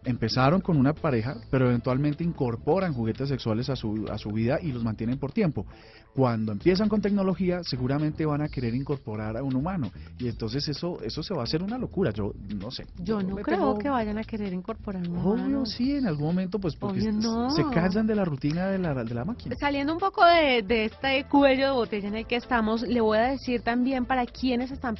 empezaron 0.07 0.61
con 0.61 0.77
una 0.77 0.93
pareja, 0.93 1.35
pero 1.51 1.67
eventualmente 1.67 2.23
incorporan 2.23 2.93
juguetes 2.93 3.29
sexuales 3.29 3.69
a 3.69 3.75
su, 3.75 4.07
a 4.09 4.17
su 4.17 4.31
vida 4.31 4.57
y 4.61 4.71
los 4.71 4.83
mantienen 4.83 5.19
por 5.19 5.31
tiempo. 5.31 5.65
Cuando 6.15 6.51
empiezan 6.51 6.89
con 6.89 6.99
tecnología, 6.99 7.59
seguramente 7.63 8.25
van 8.25 8.41
a 8.41 8.47
querer 8.47 8.73
incorporar 8.73 9.37
a 9.37 9.43
un 9.43 9.55
humano 9.55 9.91
y 10.17 10.27
entonces 10.27 10.67
eso 10.67 10.99
eso 11.03 11.21
se 11.21 11.33
va 11.35 11.41
a 11.41 11.43
hacer 11.43 11.61
una 11.61 11.77
locura. 11.77 12.11
Yo 12.11 12.31
no 12.59 12.71
sé. 12.71 12.87
Yo 12.97 13.21
no 13.21 13.35
creo 13.35 13.77
que 13.77 13.89
vayan 13.89 14.17
a 14.17 14.23
querer 14.23 14.51
incorporar 14.53 15.07
un 15.07 15.17
humano. 15.17 15.29
Obvio, 15.29 15.65
sí, 15.65 15.95
en 15.95 16.07
algún 16.07 16.25
momento, 16.25 16.57
pues 16.57 16.75
porque 16.75 17.01
se 17.01 17.63
cansan 17.71 18.07
de 18.07 18.15
la 18.15 18.25
rutina 18.25 18.67
de 18.67 18.79
la, 18.79 18.95
de 19.03 19.13
la 19.13 19.25
máquina. 19.25 19.55
Saliendo 19.59 19.93
un 19.93 19.99
poco 19.99 20.25
de, 20.25 20.63
de 20.63 20.85
este 20.85 21.25
cuello 21.25 21.65
de 21.67 21.71
botella 21.73 22.07
en 22.07 22.15
el 22.15 22.25
que 22.25 22.37
estamos, 22.37 22.81
le 22.81 23.01
voy 23.01 23.19
a 23.19 23.23
decir 23.23 23.61
también 23.61 24.05
para 24.05 24.25
quienes 24.25 24.71
están 24.71 24.95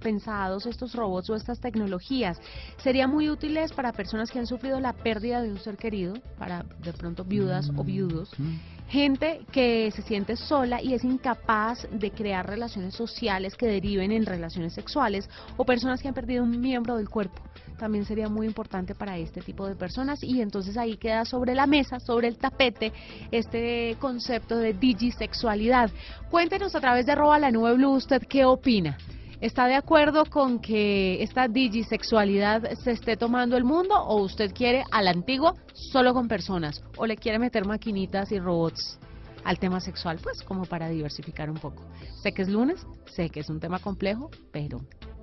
pensados 0.00 0.66
estos 0.66 0.94
robots 0.94 1.30
o 1.30 1.36
estas 1.36 1.60
tecnologías. 1.60 2.40
Serían 2.82 3.10
muy 3.10 3.30
útiles 3.30 3.72
para 3.72 3.92
personas 3.92 4.30
que 4.30 4.40
han 4.40 4.45
sufrido 4.46 4.80
la 4.80 4.92
pérdida 4.92 5.42
de 5.42 5.50
un 5.50 5.58
ser 5.58 5.76
querido, 5.76 6.14
para 6.38 6.64
de 6.82 6.92
pronto 6.92 7.24
viudas 7.24 7.70
o 7.70 7.82
mm, 7.82 7.86
viudos. 7.86 8.30
Mm 8.38 8.56
gente 8.88 9.40
que 9.50 9.90
se 9.90 10.02
siente 10.02 10.36
sola 10.36 10.80
y 10.80 10.94
es 10.94 11.02
incapaz 11.02 11.86
de 11.90 12.10
crear 12.12 12.48
relaciones 12.48 12.94
sociales 12.94 13.56
que 13.56 13.66
deriven 13.66 14.12
en 14.12 14.24
relaciones 14.24 14.74
sexuales 14.74 15.28
o 15.56 15.64
personas 15.64 16.00
que 16.00 16.08
han 16.08 16.14
perdido 16.14 16.44
un 16.44 16.60
miembro 16.60 16.96
del 16.96 17.08
cuerpo. 17.08 17.42
También 17.78 18.04
sería 18.04 18.28
muy 18.28 18.46
importante 18.46 18.94
para 18.94 19.18
este 19.18 19.40
tipo 19.42 19.66
de 19.66 19.74
personas 19.74 20.22
y 20.22 20.40
entonces 20.40 20.76
ahí 20.76 20.96
queda 20.96 21.24
sobre 21.24 21.54
la 21.54 21.66
mesa, 21.66 22.00
sobre 22.00 22.28
el 22.28 22.38
tapete, 22.38 22.92
este 23.30 23.96
concepto 23.98 24.56
de 24.56 24.72
digisexualidad. 24.72 25.90
Cuéntenos 26.30 26.74
a 26.74 26.80
través 26.80 27.06
de 27.06 27.12
arroba 27.12 27.38
la 27.38 27.50
nube 27.50 27.74
blue 27.74 27.96
usted 27.96 28.22
qué 28.26 28.44
opina. 28.44 28.96
¿Está 29.40 29.66
de 29.66 29.74
acuerdo 29.74 30.24
con 30.24 30.60
que 30.60 31.22
esta 31.22 31.46
digisexualidad 31.46 32.72
se 32.82 32.92
esté 32.92 33.18
tomando 33.18 33.56
el 33.58 33.64
mundo 33.64 33.94
o 33.94 34.22
usted 34.22 34.52
quiere 34.54 34.84
a 34.90 35.02
la 35.02 35.10
antigua 35.10 35.54
solo 35.74 36.14
con 36.14 36.26
personas 36.26 36.82
o 36.96 37.04
le 37.06 37.16
quiere 37.16 37.38
meter 37.38 37.66
maquinitas 37.66 38.32
y 38.32 38.38
robots 38.38 38.98
al 39.44 39.58
tema 39.58 39.80
sexual? 39.80 40.18
Pues 40.22 40.42
como 40.42 40.64
para 40.64 40.88
diversificar 40.88 41.50
un 41.50 41.58
poco. 41.58 41.84
Sé 42.22 42.32
que 42.32 42.42
es 42.42 42.48
lunes, 42.48 42.86
sé 43.04 43.28
que 43.28 43.40
es 43.40 43.50
un 43.50 43.60
tema 43.60 43.78
complejo, 43.78 44.30
pero 44.52 44.80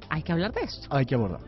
hay 0.10 0.22
que 0.22 0.32
hablar 0.32 0.53
de 0.53 0.62
esto. 0.62 0.88
Hay 0.91 1.08
que 1.08 1.15
abordar. 1.15 1.41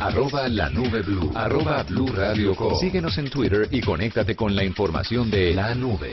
Arroba 0.00 0.48
la 0.48 0.68
nube 0.70 1.02
blue. 1.02 1.30
Arroba 1.34 1.84
blue 1.84 2.08
radio 2.08 2.54
Síguenos 2.80 3.16
en 3.18 3.30
Twitter 3.30 3.68
y 3.70 3.80
conéctate 3.80 4.34
con 4.34 4.56
la 4.56 4.64
información 4.64 5.30
de 5.30 5.54
la 5.54 5.74
nube. 5.74 6.10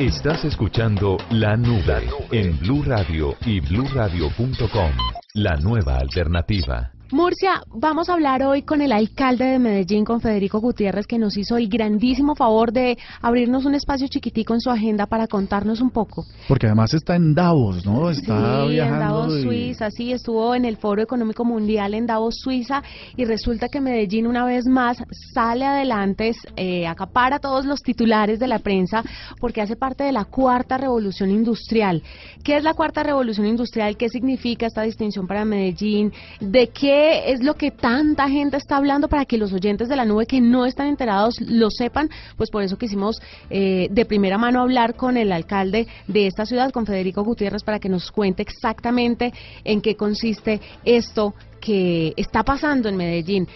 Estás 0.00 0.44
escuchando 0.44 1.16
La 1.30 1.56
Nube 1.56 2.08
en 2.32 2.58
Blue 2.58 2.82
Radio 2.82 3.36
y 3.46 3.60
bluradio.com. 3.60 4.90
La 5.34 5.54
nueva 5.54 5.98
alternativa. 5.98 6.93
Murcia, 7.10 7.62
vamos 7.68 8.08
a 8.08 8.14
hablar 8.14 8.42
hoy 8.44 8.62
con 8.62 8.80
el 8.80 8.90
alcalde 8.90 9.44
de 9.44 9.58
Medellín, 9.58 10.06
con 10.06 10.22
Federico 10.22 10.58
Gutiérrez, 10.58 11.06
que 11.06 11.18
nos 11.18 11.36
hizo 11.36 11.58
el 11.58 11.68
grandísimo 11.68 12.34
favor 12.34 12.72
de 12.72 12.96
abrirnos 13.20 13.66
un 13.66 13.74
espacio 13.74 14.08
chiquitico 14.08 14.54
en 14.54 14.60
su 14.60 14.70
agenda 14.70 15.04
para 15.04 15.26
contarnos 15.26 15.82
un 15.82 15.90
poco. 15.90 16.24
Porque 16.48 16.66
además 16.66 16.94
está 16.94 17.14
en 17.14 17.34
Davos, 17.34 17.84
¿no? 17.84 18.08
Está 18.08 18.66
sí, 18.66 18.78
en 18.78 18.98
Davos, 18.98 19.42
Suiza, 19.42 19.90
sí, 19.90 20.12
estuvo 20.12 20.54
en 20.54 20.64
el 20.64 20.78
Foro 20.78 21.02
Económico 21.02 21.44
Mundial 21.44 21.92
en 21.92 22.06
Davos, 22.06 22.36
Suiza, 22.38 22.82
y 23.16 23.26
resulta 23.26 23.68
que 23.68 23.82
Medellín 23.82 24.26
una 24.26 24.46
vez 24.46 24.66
más 24.66 24.96
sale 25.34 25.66
adelante, 25.66 26.32
eh, 26.56 26.86
acapara 26.86 27.38
todos 27.38 27.66
los 27.66 27.82
titulares 27.82 28.38
de 28.38 28.48
la 28.48 28.60
prensa, 28.60 29.04
porque 29.40 29.60
hace 29.60 29.76
parte 29.76 30.04
de 30.04 30.12
la 30.12 30.24
cuarta 30.24 30.78
revolución 30.78 31.30
industrial. 31.30 32.02
¿Qué 32.42 32.56
es 32.56 32.64
la 32.64 32.72
cuarta 32.72 33.02
revolución 33.02 33.46
industrial? 33.46 33.98
¿Qué 33.98 34.08
significa 34.08 34.66
esta 34.66 34.82
distinción 34.82 35.26
para 35.26 35.44
Medellín? 35.44 36.10
¿De 36.40 36.68
qué 36.94 37.32
es 37.32 37.42
lo 37.42 37.54
que 37.54 37.72
tanta 37.72 38.28
gente 38.28 38.56
está 38.56 38.76
hablando 38.76 39.08
para 39.08 39.24
que 39.24 39.36
los 39.36 39.52
oyentes 39.52 39.88
de 39.88 39.96
la 39.96 40.04
nube 40.04 40.26
que 40.26 40.40
no 40.40 40.64
están 40.64 40.86
enterados 40.86 41.40
lo 41.40 41.68
sepan, 41.70 42.08
pues 42.36 42.50
por 42.50 42.62
eso 42.62 42.78
quisimos 42.78 43.20
eh, 43.50 43.88
de 43.90 44.04
primera 44.04 44.38
mano 44.38 44.60
hablar 44.60 44.94
con 44.94 45.16
el 45.16 45.32
alcalde 45.32 45.88
de 46.06 46.26
esta 46.28 46.46
ciudad, 46.46 46.70
con 46.70 46.86
Federico 46.86 47.24
Gutiérrez, 47.24 47.64
para 47.64 47.80
que 47.80 47.88
nos 47.88 48.12
cuente 48.12 48.42
exactamente 48.42 49.32
en 49.64 49.80
qué 49.80 49.96
consiste 49.96 50.60
esto 50.84 51.34
que 51.60 52.12
está 52.16 52.44
pasando 52.44 52.88
en 52.88 52.96
Medellín. 52.96 53.48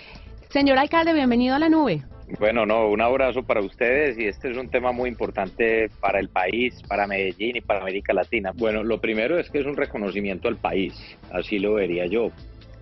Señor 0.48 0.78
alcalde, 0.78 1.12
bienvenido 1.12 1.54
a 1.54 1.60
la 1.60 1.68
nube. 1.68 2.02
Bueno, 2.40 2.66
no, 2.66 2.88
un 2.88 3.00
abrazo 3.00 3.42
para 3.42 3.60
ustedes 3.60 4.18
y 4.18 4.26
este 4.26 4.50
es 4.50 4.58
un 4.58 4.68
tema 4.68 4.90
muy 4.92 5.08
importante 5.08 5.88
para 6.00 6.18
el 6.18 6.28
país, 6.28 6.74
para 6.88 7.06
Medellín 7.06 7.56
y 7.56 7.60
para 7.60 7.80
América 7.80 8.12
Latina. 8.12 8.50
Bueno, 8.54 8.82
lo 8.82 9.00
primero 9.00 9.38
es 9.38 9.48
que 9.48 9.60
es 9.60 9.66
un 9.66 9.76
reconocimiento 9.76 10.48
al 10.48 10.56
país, 10.56 10.92
así 11.30 11.58
lo 11.58 11.74
vería 11.74 12.06
yo 12.06 12.32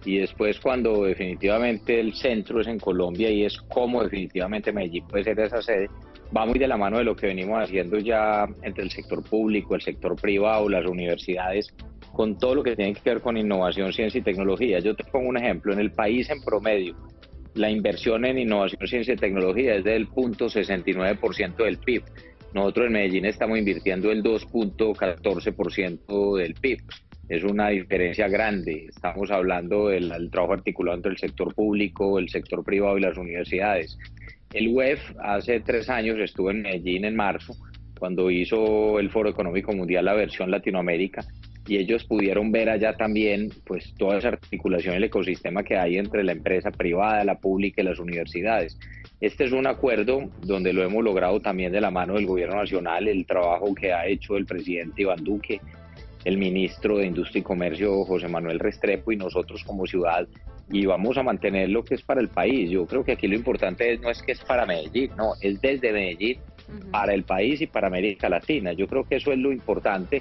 y 0.06 0.18
después 0.18 0.60
cuando 0.60 1.02
definitivamente 1.02 1.98
el 1.98 2.14
centro 2.14 2.60
es 2.60 2.68
en 2.68 2.78
Colombia 2.78 3.28
y 3.28 3.44
es 3.44 3.60
como 3.62 4.04
definitivamente 4.04 4.72
Medellín 4.72 5.04
puede 5.08 5.24
ser 5.24 5.40
esa 5.40 5.60
sede, 5.60 5.88
va 6.34 6.46
muy 6.46 6.60
de 6.60 6.68
la 6.68 6.76
mano 6.76 6.98
de 6.98 7.04
lo 7.04 7.16
que 7.16 7.26
venimos 7.26 7.60
haciendo 7.60 7.98
ya 7.98 8.46
entre 8.62 8.84
el 8.84 8.90
sector 8.90 9.28
público, 9.28 9.74
el 9.74 9.80
sector 9.80 10.14
privado, 10.14 10.68
las 10.68 10.86
universidades, 10.86 11.74
con 12.12 12.38
todo 12.38 12.54
lo 12.54 12.62
que 12.62 12.76
tiene 12.76 12.94
que 12.94 13.00
ver 13.04 13.20
con 13.20 13.36
innovación, 13.36 13.92
ciencia 13.92 14.20
y 14.20 14.22
tecnología. 14.22 14.78
Yo 14.78 14.94
te 14.94 15.02
pongo 15.04 15.28
un 15.28 15.38
ejemplo, 15.38 15.72
en 15.72 15.80
el 15.80 15.90
país 15.90 16.30
en 16.30 16.40
promedio, 16.40 16.94
la 17.54 17.68
inversión 17.68 18.24
en 18.24 18.38
innovación, 18.38 18.86
ciencia 18.86 19.14
y 19.14 19.16
tecnología 19.16 19.74
es 19.74 19.82
del 19.82 20.08
0.69% 20.08 21.56
del 21.56 21.78
PIB. 21.78 22.04
Nosotros 22.54 22.86
en 22.86 22.92
Medellín 22.92 23.24
estamos 23.24 23.58
invirtiendo 23.58 24.12
el 24.12 24.22
2.14% 24.22 26.36
del 26.36 26.54
PIB 26.54 26.78
es 27.28 27.42
una 27.44 27.68
diferencia 27.68 28.28
grande. 28.28 28.86
Estamos 28.88 29.30
hablando 29.30 29.88
del, 29.88 30.30
trabajo 30.30 30.54
articulado 30.54 30.96
entre 30.96 31.12
el 31.12 31.18
sector 31.18 31.54
público, 31.54 32.18
el 32.18 32.28
sector 32.28 32.62
privado 32.64 32.98
y 32.98 33.00
las 33.00 33.16
universidades. 33.16 33.98
El 34.52 34.68
UEF 34.68 35.00
hace 35.18 35.60
tres 35.60 35.88
años 35.90 36.18
estuvo 36.18 36.50
en 36.50 36.62
Medellín 36.62 37.04
en 37.04 37.16
marzo, 37.16 37.56
cuando 37.98 38.30
hizo 38.30 39.00
el 39.00 39.10
Foro 39.10 39.28
Económico 39.28 39.72
Mundial, 39.72 40.04
la 40.04 40.14
versión 40.14 40.50
Latinoamérica, 40.50 41.24
y 41.66 41.78
ellos 41.78 42.04
pudieron 42.04 42.52
ver 42.52 42.70
allá 42.70 42.96
también 42.96 43.50
pues 43.64 43.92
toda 43.98 44.18
esa 44.18 44.28
articulación, 44.28 44.94
el 44.94 45.04
ecosistema 45.04 45.64
que 45.64 45.76
hay 45.76 45.98
entre 45.98 46.22
la 46.22 46.32
empresa 46.32 46.70
privada, 46.70 47.24
la 47.24 47.38
pública 47.38 47.82
y 47.82 47.84
las 47.84 47.98
universidades. 47.98 48.78
Este 49.20 49.44
es 49.44 49.52
un 49.52 49.66
acuerdo 49.66 50.30
donde 50.42 50.72
lo 50.72 50.84
hemos 50.84 51.02
logrado 51.02 51.40
también 51.40 51.72
de 51.72 51.80
la 51.80 51.90
mano 51.90 52.14
del 52.14 52.26
gobierno 52.26 52.56
nacional, 52.56 53.08
el 53.08 53.26
trabajo 53.26 53.74
que 53.74 53.92
ha 53.92 54.06
hecho 54.06 54.36
el 54.36 54.46
presidente 54.46 55.02
Iván 55.02 55.24
Duque, 55.24 55.60
el 56.26 56.38
ministro 56.38 56.98
de 56.98 57.06
Industria 57.06 57.38
y 57.38 57.44
Comercio, 57.44 58.04
José 58.04 58.26
Manuel 58.26 58.58
Restrepo, 58.58 59.12
y 59.12 59.16
nosotros 59.16 59.62
como 59.62 59.86
ciudad, 59.86 60.26
y 60.68 60.84
vamos 60.84 61.16
a 61.16 61.22
mantener 61.22 61.68
lo 61.68 61.84
que 61.84 61.94
es 61.94 62.02
para 62.02 62.20
el 62.20 62.26
país. 62.26 62.68
Yo 62.68 62.84
creo 62.84 63.04
que 63.04 63.12
aquí 63.12 63.28
lo 63.28 63.36
importante 63.36 63.96
no 63.98 64.10
es 64.10 64.20
que 64.24 64.32
es 64.32 64.40
para 64.40 64.66
Medellín, 64.66 65.12
no, 65.16 65.34
es 65.40 65.60
desde 65.60 65.92
Medellín 65.92 66.38
para 66.90 67.14
el 67.14 67.22
país 67.22 67.60
y 67.60 67.68
para 67.68 67.86
América 67.86 68.28
Latina. 68.28 68.72
Yo 68.72 68.88
creo 68.88 69.04
que 69.04 69.16
eso 69.16 69.30
es 69.30 69.38
lo 69.38 69.52
importante 69.52 70.20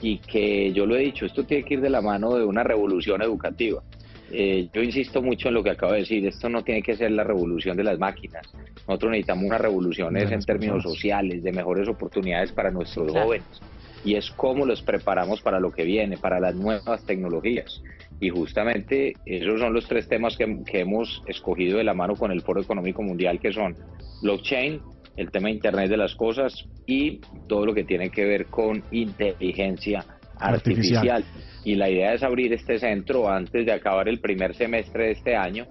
y 0.00 0.16
que 0.16 0.72
yo 0.72 0.86
lo 0.86 0.96
he 0.96 1.00
dicho, 1.00 1.26
esto 1.26 1.44
tiene 1.44 1.64
que 1.64 1.74
ir 1.74 1.82
de 1.82 1.90
la 1.90 2.00
mano 2.00 2.34
de 2.34 2.46
una 2.46 2.62
revolución 2.64 3.20
educativa. 3.20 3.82
Eh, 4.30 4.68
yo 4.72 4.82
insisto 4.82 5.20
mucho 5.20 5.48
en 5.48 5.54
lo 5.54 5.62
que 5.62 5.68
acabo 5.68 5.92
de 5.92 5.98
decir, 5.98 6.26
esto 6.26 6.48
no 6.48 6.64
tiene 6.64 6.80
que 6.82 6.96
ser 6.96 7.10
la 7.10 7.24
revolución 7.24 7.76
de 7.76 7.84
las 7.84 7.98
máquinas. 7.98 8.50
Nosotros 8.88 9.10
necesitamos 9.10 9.44
una 9.44 9.58
revolución 9.58 10.16
en 10.16 10.40
términos 10.40 10.82
sociales, 10.82 11.42
de 11.42 11.52
mejores 11.52 11.86
oportunidades 11.88 12.52
para 12.52 12.70
nuestros 12.70 13.12
jóvenes 13.12 13.60
y 14.04 14.14
es 14.16 14.30
cómo 14.32 14.66
los 14.66 14.82
preparamos 14.82 15.40
para 15.40 15.60
lo 15.60 15.70
que 15.70 15.84
viene, 15.84 16.16
para 16.16 16.40
las 16.40 16.54
nuevas 16.54 17.04
tecnologías. 17.06 17.82
Y 18.20 18.30
justamente 18.30 19.14
esos 19.26 19.60
son 19.60 19.72
los 19.72 19.86
tres 19.86 20.08
temas 20.08 20.36
que, 20.36 20.62
hemos 20.72 21.22
escogido 21.26 21.78
de 21.78 21.84
la 21.84 21.94
mano 21.94 22.14
con 22.16 22.30
el 22.30 22.42
Foro 22.42 22.60
Económico 22.60 23.02
Mundial, 23.02 23.40
que 23.40 23.52
son 23.52 23.76
blockchain, 24.22 24.80
el 25.16 25.30
tema 25.30 25.48
de 25.48 25.54
Internet 25.54 25.90
de 25.90 25.96
las 25.96 26.14
Cosas 26.14 26.66
y 26.86 27.20
todo 27.48 27.66
lo 27.66 27.74
que 27.74 27.84
tiene 27.84 28.10
que 28.10 28.24
ver 28.24 28.46
con 28.46 28.82
inteligencia 28.90 30.04
artificial. 30.38 31.24
Y 31.64 31.76
la 31.76 31.90
idea 31.90 32.14
es 32.14 32.22
abrir 32.22 32.52
este 32.52 32.78
centro 32.78 33.28
antes 33.28 33.66
de 33.66 33.72
acabar 33.72 34.08
el 34.08 34.20
primer 34.20 34.54
semestre 34.54 35.06
de 35.06 35.10
este 35.12 35.36
año 35.36 35.66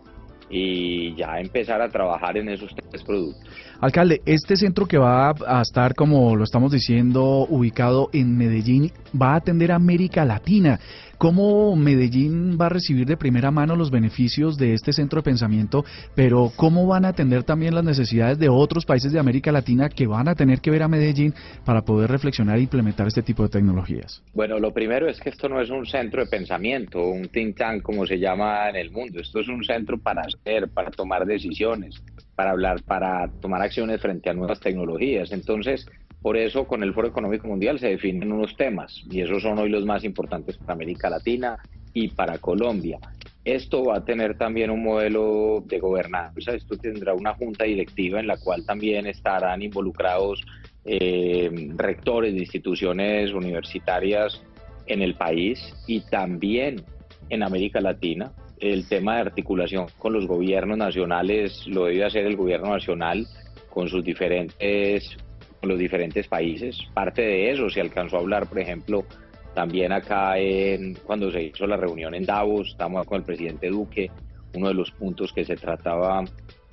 y 0.49 1.15
ya 1.15 1.39
empezar 1.39 1.81
a 1.81 1.89
trabajar 1.89 2.37
en 2.37 2.49
esos 2.49 2.73
tres 2.75 3.03
productos. 3.03 3.49
Alcalde, 3.81 4.21
este 4.27 4.57
centro 4.57 4.85
que 4.85 4.99
va 4.99 5.33
a 5.47 5.61
estar, 5.63 5.95
como 5.95 6.35
lo 6.35 6.43
estamos 6.43 6.71
diciendo, 6.71 7.47
ubicado 7.49 8.11
en 8.13 8.37
Medellín, 8.37 8.91
va 9.19 9.33
a 9.33 9.37
atender 9.37 9.71
a 9.71 9.77
América 9.77 10.23
Latina. 10.23 10.79
¿Cómo 11.17 11.75
Medellín 11.75 12.59
va 12.61 12.67
a 12.67 12.69
recibir 12.69 13.07
de 13.07 13.17
primera 13.17 13.49
mano 13.49 13.75
los 13.75 13.89
beneficios 13.89 14.57
de 14.57 14.73
este 14.73 14.93
centro 14.93 15.19
de 15.19 15.23
pensamiento, 15.23 15.83
pero 16.13 16.51
cómo 16.55 16.85
van 16.85 17.05
a 17.05 17.09
atender 17.09 17.43
también 17.43 17.73
las 17.73 17.83
necesidades 17.83 18.37
de 18.37 18.49
otros 18.49 18.85
países 18.85 19.13
de 19.13 19.19
América 19.19 19.51
Latina 19.51 19.89
que 19.89 20.05
van 20.05 20.27
a 20.27 20.35
tener 20.35 20.61
que 20.61 20.69
ver 20.69 20.83
a 20.83 20.87
Medellín 20.87 21.33
para 21.65 21.81
poder 21.81 22.11
reflexionar 22.11 22.59
e 22.59 22.61
implementar 22.61 23.07
este 23.07 23.23
tipo 23.23 23.41
de 23.41 23.49
tecnologías? 23.49 24.21
Bueno, 24.33 24.59
lo 24.59 24.73
primero 24.73 25.09
es 25.09 25.19
que 25.19 25.29
esto 25.29 25.49
no 25.49 25.59
es 25.59 25.71
un 25.71 25.87
centro 25.87 26.23
de 26.23 26.29
pensamiento, 26.29 27.03
un 27.03 27.29
think 27.29 27.57
tank 27.57 27.81
como 27.81 28.05
se 28.05 28.19
llama 28.19 28.69
en 28.69 28.75
el 28.75 28.91
mundo. 28.91 29.19
Esto 29.21 29.39
es 29.39 29.47
un 29.47 29.63
centro 29.63 29.97
para 29.97 30.21
hacer, 30.21 30.69
para 30.69 30.91
tomar 30.91 31.25
decisiones, 31.25 31.99
para 32.41 32.51
hablar, 32.53 32.81
para 32.81 33.29
tomar 33.39 33.61
acciones 33.61 34.01
frente 34.01 34.27
a 34.27 34.33
nuevas 34.33 34.59
tecnologías. 34.59 35.31
Entonces, 35.31 35.85
por 36.23 36.37
eso, 36.37 36.65
con 36.65 36.81
el 36.81 36.91
Foro 36.91 37.07
Económico 37.07 37.47
Mundial 37.47 37.77
se 37.77 37.89
definen 37.89 38.31
unos 38.31 38.57
temas 38.57 38.99
y 39.11 39.21
esos 39.21 39.43
son 39.43 39.59
hoy 39.59 39.69
los 39.69 39.85
más 39.85 40.03
importantes 40.03 40.57
para 40.57 40.73
América 40.73 41.07
Latina 41.07 41.59
y 41.93 42.07
para 42.07 42.39
Colombia. 42.39 42.97
Esto 43.45 43.85
va 43.85 43.97
a 43.97 44.05
tener 44.05 44.39
también 44.39 44.71
un 44.71 44.81
modelo 44.81 45.63
de 45.67 45.77
gobernanza, 45.77 46.55
esto 46.55 46.77
tendrá 46.77 47.13
una 47.13 47.35
junta 47.35 47.65
directiva 47.65 48.19
en 48.19 48.25
la 48.25 48.37
cual 48.37 48.65
también 48.65 49.05
estarán 49.05 49.61
involucrados 49.61 50.43
eh, 50.83 51.51
rectores 51.75 52.33
de 52.33 52.39
instituciones 52.39 53.33
universitarias 53.33 54.41
en 54.87 55.03
el 55.03 55.13
país 55.13 55.59
y 55.85 56.01
también 56.01 56.83
en 57.29 57.43
América 57.43 57.81
Latina. 57.81 58.31
El 58.61 58.87
tema 58.87 59.15
de 59.15 59.21
articulación 59.21 59.87
con 59.97 60.13
los 60.13 60.27
gobiernos 60.27 60.77
nacionales 60.77 61.65
lo 61.67 61.85
debe 61.85 62.05
hacer 62.05 62.25
el 62.25 62.37
gobierno 62.37 62.71
nacional 62.71 63.27
con 63.69 63.89
sus 63.89 64.03
diferentes 64.03 65.17
los 65.63 65.77
diferentes 65.77 66.27
países. 66.27 66.77
Parte 66.93 67.21
de 67.21 67.51
eso 67.51 67.69
se 67.69 67.81
alcanzó 67.81 68.17
a 68.17 68.19
hablar, 68.19 68.47
por 68.47 68.59
ejemplo, 68.59 69.05
también 69.53 69.91
acá 69.91 70.37
en, 70.37 70.95
cuando 70.95 71.31
se 71.31 71.43
hizo 71.43 71.67
la 71.67 71.77
reunión 71.77 72.15
en 72.15 72.25
Davos, 72.25 72.69
estamos 72.69 73.05
con 73.05 73.17
el 73.17 73.23
presidente 73.23 73.67
Duque, 73.67 74.09
uno 74.55 74.69
de 74.69 74.73
los 74.73 74.91
puntos 74.91 75.31
que 75.33 75.45
se 75.45 75.55
trataba 75.55 76.23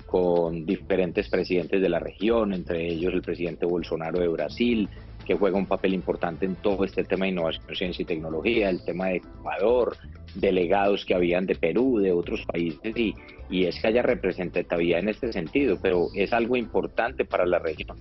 con 0.05 0.65
diferentes 0.65 1.29
presidentes 1.29 1.81
de 1.81 1.89
la 1.89 1.99
región, 1.99 2.53
entre 2.53 2.87
ellos 2.87 3.13
el 3.13 3.21
presidente 3.21 3.65
Bolsonaro 3.65 4.19
de 4.19 4.27
Brasil, 4.27 4.89
que 5.29 5.35
juega 5.35 5.59
un 5.59 5.67
papel 5.67 5.93
importante 5.93 6.47
en 6.47 6.55
todo 6.55 6.83
este 6.83 7.03
tema 7.03 7.25
de 7.25 7.33
innovación, 7.33 7.63
ciencia 7.75 8.01
y 8.01 8.05
tecnología, 8.05 8.67
el 8.67 8.83
tema 8.83 9.09
de 9.09 9.17
Ecuador, 9.17 9.95
delegados 10.33 11.05
que 11.05 11.13
habían 11.13 11.45
de 11.45 11.53
Perú, 11.53 11.99
de 11.99 12.11
otros 12.11 12.43
países, 12.47 12.97
y, 12.97 13.13
y 13.47 13.65
es 13.65 13.79
que 13.79 13.89
haya 13.89 14.01
representatividad 14.01 15.01
en 15.01 15.09
este 15.09 15.31
sentido, 15.31 15.77
pero 15.79 16.07
es 16.15 16.33
algo 16.33 16.57
importante 16.57 17.25
para 17.25 17.45
la 17.45 17.59
región. 17.59 17.95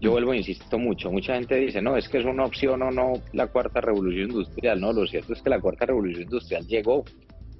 Yo 0.00 0.10
vuelvo, 0.10 0.34
insisto 0.34 0.76
mucho, 0.76 1.12
mucha 1.12 1.34
gente 1.34 1.54
dice, 1.54 1.80
no, 1.80 1.96
es 1.96 2.08
que 2.08 2.18
es 2.18 2.24
una 2.24 2.44
opción 2.44 2.82
o 2.82 2.90
no 2.90 3.12
la 3.32 3.46
cuarta 3.46 3.80
revolución 3.80 4.30
industrial. 4.30 4.80
No, 4.80 4.92
lo 4.92 5.06
cierto 5.06 5.32
es 5.32 5.42
que 5.42 5.50
la 5.50 5.60
cuarta 5.60 5.86
revolución 5.86 6.24
industrial 6.24 6.66
llegó 6.66 7.04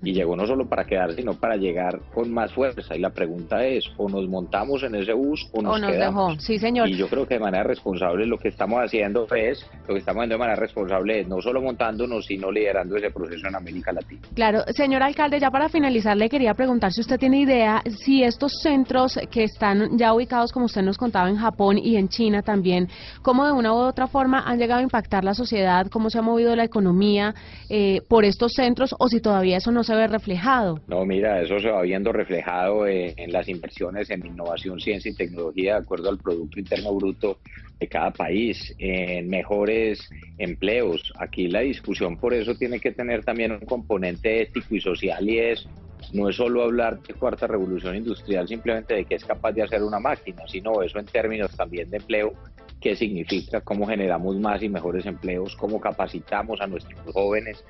y 0.03 0.13
llegó 0.13 0.37
no 0.37 0.47
solo 0.47 0.69
para 0.69 0.85
quedar, 0.85 1.13
sino 1.15 1.35
para 1.35 1.57
llegar 1.57 2.01
con 2.13 2.33
más 2.33 2.53
fuerza. 2.53 2.95
Y 2.97 3.01
la 3.01 3.11
pregunta 3.11 3.65
es, 3.65 3.85
o 3.97 4.09
nos 4.09 4.29
montamos 4.29 4.83
en 4.83 4.95
ese 4.95 5.13
bus 5.13 5.49
o 5.53 5.63
nos, 5.63 5.81
quedamos. 5.81 6.33
Dejó. 6.33 6.41
Sí, 6.41 6.59
señor. 6.59 6.89
Y 6.89 6.97
yo 6.97 7.09
creo 7.09 7.27
que 7.27 7.35
de 7.35 7.41
manera 7.41 7.65
responsable 7.65 8.27
lo 8.27 8.39
que 8.39 8.49
estamos 8.49 8.81
haciendo 8.81 9.27
es, 9.35 9.67
lo 9.87 9.95
que 9.95 10.01
estamos 10.01 10.21
haciendo 10.21 10.35
de 10.35 10.39
manera 10.39 10.57
responsable 10.57 11.21
es 11.21 11.29
no 11.29 11.41
solo 11.41 11.63
montándonos, 11.63 12.27
sino 12.27 12.51
liderando 12.51 12.97
ese 12.97 13.11
proceso 13.11 13.49
en 13.49 13.55
América 13.55 13.93
Latina. 13.93 14.23
Claro, 14.35 14.63
señor 14.75 15.03
alcalde, 15.03 15.41
ya 15.41 15.51
para 15.51 15.69
finalizar 15.69 16.17
le 16.17 16.29
quería 16.29 16.55
preguntar 16.55 16.93
si 16.93 17.01
usted 17.01 17.19
tiene 17.19 17.41
idea 17.41 17.83
si 18.05 18.23
estos 18.23 18.61
centros 18.63 19.19
que 19.31 19.45
están 19.45 19.97
ya 19.97 20.13
ubicados, 20.13 20.53
como 20.53 20.67
usted 20.67 20.83
nos 20.83 20.99
contaba, 20.99 21.29
en 21.29 21.37
Japón 21.37 21.79
y 21.79 21.97
en 21.97 22.09
China 22.09 22.43
también, 22.43 22.89
cómo 23.23 23.47
de 23.47 23.53
una 23.53 23.73
u 23.73 23.77
otra 23.77 24.07
forma 24.07 24.43
han 24.47 24.59
llegado 24.59 24.81
a 24.81 24.83
impactar 24.83 25.25
la 25.25 25.35
sociedad, 25.35 25.87
cómo 25.91 26.11
se 26.11 26.19
ha 26.19 26.23
movido 26.23 26.55
la 26.57 26.65
economía 26.65 27.35
eh, 27.69 28.03
por 28.09 28.25
estos 28.25 28.53
centros 28.53 28.95
o 28.99 29.09
si 29.09 29.21
todavía 29.21 29.57
eso 29.57 29.71
no 29.71 29.83
se 29.83 29.94
reflejado? 30.07 30.81
No, 30.87 31.05
mira, 31.05 31.41
eso 31.41 31.59
se 31.61 31.71
va 31.71 31.83
viendo 31.83 32.13
reflejado 32.13 32.87
en, 32.87 33.33
las 33.33 33.49
inversiones 33.49 34.11
en 34.11 34.27
innovación, 34.27 34.81
ciencia 34.81 35.11
y 35.11 35.15
tecnología 35.15 35.75
de 35.75 35.81
acuerdo 35.81 36.11
al 36.11 36.19
Producto 36.19 36.59
Interno 36.59 36.95
Bruto 36.95 37.39
de 37.79 37.89
cada 37.89 38.11
país, 38.11 38.75
en 38.79 39.29
mejores 39.29 40.09
empleos. 40.39 41.13
Aquí 41.19 41.49
la 41.49 41.61
discusión 41.61 42.17
por 42.17 42.35
eso 42.35 42.55
tiene 42.55 42.81
que 42.81 42.93
tener 42.93 43.25
también 43.25 43.53
un 43.53 43.61
componente 43.61 44.43
ético 44.43 44.75
y 44.75 44.81
social 44.81 45.29
y 45.29 45.39
es 45.39 45.69
no 46.13 46.29
es 46.29 46.37
solo 46.37 46.63
hablar 46.63 47.01
de 47.01 47.15
cuarta 47.15 47.47
revolución 47.47 47.97
industrial 47.97 48.47
simplemente 48.47 48.95
de 48.95 49.05
que 49.05 49.15
es 49.15 49.25
capaz 49.25 49.53
de 49.53 49.63
hacer 49.63 49.83
una 49.83 49.99
máquina, 49.99 50.43
sino 50.47 50.83
eso 50.83 50.99
en 50.99 51.07
términos 51.07 51.57
también 51.57 51.91
de 51.91 51.97
empleo, 51.97 52.35
qué 52.81 52.95
significa, 52.95 53.61
cómo 53.63 53.87
generamos 53.87 54.37
más 54.37 54.63
y 54.63 54.69
mejores 54.69 55.07
empleos, 55.07 55.57
cómo 55.57 55.81
capacitamos 55.81 56.61
a 56.61 56.67
nuestros 56.67 57.01
jóvenes, 57.13 57.65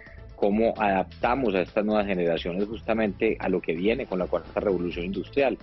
cómo 0.44 0.74
adaptamos 0.76 1.54
a 1.54 1.62
estas 1.62 1.86
nuevas 1.86 2.06
generaciones 2.06 2.68
justamente 2.68 3.34
a 3.40 3.48
lo 3.48 3.62
que 3.62 3.74
viene 3.74 4.04
con 4.04 4.18
la 4.18 4.26
cuarta 4.26 4.60
revolución 4.60 5.06
industrial. 5.06 5.56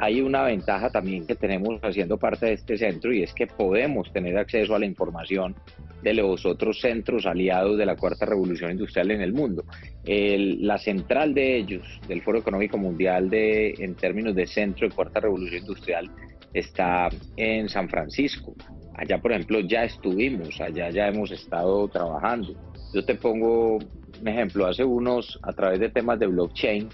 Hay 0.00 0.20
una 0.20 0.42
ventaja 0.42 0.90
también 0.90 1.26
que 1.26 1.34
tenemos 1.34 1.80
haciendo 1.82 2.18
parte 2.18 2.44
de 2.44 2.52
este 2.52 2.76
centro 2.76 3.10
y 3.10 3.22
es 3.22 3.32
que 3.32 3.46
podemos 3.46 4.12
tener 4.12 4.36
acceso 4.36 4.74
a 4.74 4.78
la 4.78 4.84
información 4.84 5.54
de 6.02 6.12
los 6.12 6.44
otros 6.44 6.78
centros 6.78 7.24
aliados 7.24 7.78
de 7.78 7.86
la 7.86 7.96
cuarta 7.96 8.26
revolución 8.26 8.70
industrial 8.72 9.12
en 9.12 9.22
el 9.22 9.32
mundo. 9.32 9.64
la 10.04 10.76
central 10.76 11.32
de 11.32 11.56
ellos, 11.56 11.86
del 12.06 12.20
Foro 12.20 12.40
Económico 12.40 12.76
Mundial 12.76 13.30
de, 13.30 13.76
en 13.78 13.94
términos 13.94 14.34
de 14.34 14.46
centro 14.46 14.86
de 14.86 14.94
cuarta 14.94 15.20
revolución 15.20 15.62
industrial, 15.62 16.10
está 16.52 17.08
en 17.38 17.70
San 17.70 17.88
Francisco. 17.88 18.54
Allá, 18.94 19.18
por 19.22 19.32
ejemplo, 19.32 19.60
ya 19.60 19.84
estuvimos, 19.84 20.60
allá 20.60 20.90
ya 20.90 21.08
hemos 21.08 21.30
estado 21.30 21.88
trabajando. 21.88 22.52
Yo 22.92 23.04
te 23.04 23.14
pongo 23.14 23.78
un 24.20 24.28
ejemplo, 24.28 24.66
hace 24.66 24.84
unos, 24.84 25.38
a 25.42 25.52
través 25.52 25.80
de 25.80 25.88
temas 25.88 26.18
de 26.18 26.26
blockchain, 26.26 26.88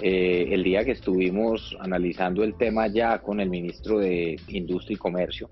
eh, 0.00 0.48
el 0.50 0.62
día 0.62 0.84
que 0.84 0.92
estuvimos 0.92 1.76
analizando 1.80 2.44
el 2.44 2.54
tema 2.54 2.86
ya 2.86 3.18
con 3.18 3.40
el 3.40 3.50
ministro 3.50 3.98
de 3.98 4.36
Industria 4.48 4.94
y 4.94 4.98
Comercio, 4.98 5.50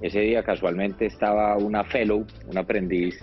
ese 0.00 0.20
día 0.20 0.42
casualmente 0.42 1.06
estaba 1.06 1.56
una 1.56 1.84
fellow, 1.84 2.26
un 2.48 2.58
aprendiz, 2.58 3.18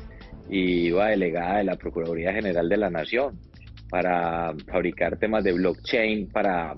y 0.49 0.87
iba 0.87 1.09
delegada 1.09 1.57
de 1.57 1.63
la 1.63 1.75
Procuraduría 1.75 2.33
General 2.33 2.67
de 2.67 2.77
la 2.77 2.89
Nación 2.89 3.39
para 3.89 4.53
fabricar 4.71 5.17
temas 5.17 5.43
de 5.43 5.53
blockchain, 5.53 6.29
para 6.29 6.75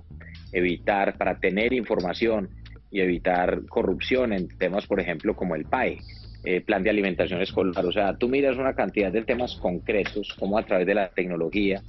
evitar, 0.52 1.18
para 1.18 1.40
tener 1.40 1.74
información 1.74 2.50
y 2.92 3.02
evitar 3.02 3.66
corrupción 3.68 4.34
en 4.34 4.48
temas, 4.48 4.86
por 4.86 5.00
ejemplo, 5.00 5.36
como 5.36 5.56
el 5.56 5.66
PAE. 5.66 5.98
Eh, 6.46 6.62
plan 6.62 6.84
de 6.84 6.90
alimentación 6.90 7.42
escolar. 7.42 7.86
O 7.86 7.92
sea, 7.92 8.16
tú 8.16 8.30
miras 8.30 8.58
una 8.58 8.74
cantidad 8.74 9.12
de 9.12 9.24
temas 9.24 9.56
concretos, 9.56 10.34
como 10.40 10.58
a 10.58 10.64
través 10.64 10.86
de 10.86 10.94
la 10.94 11.10
tecnología, 11.10 11.82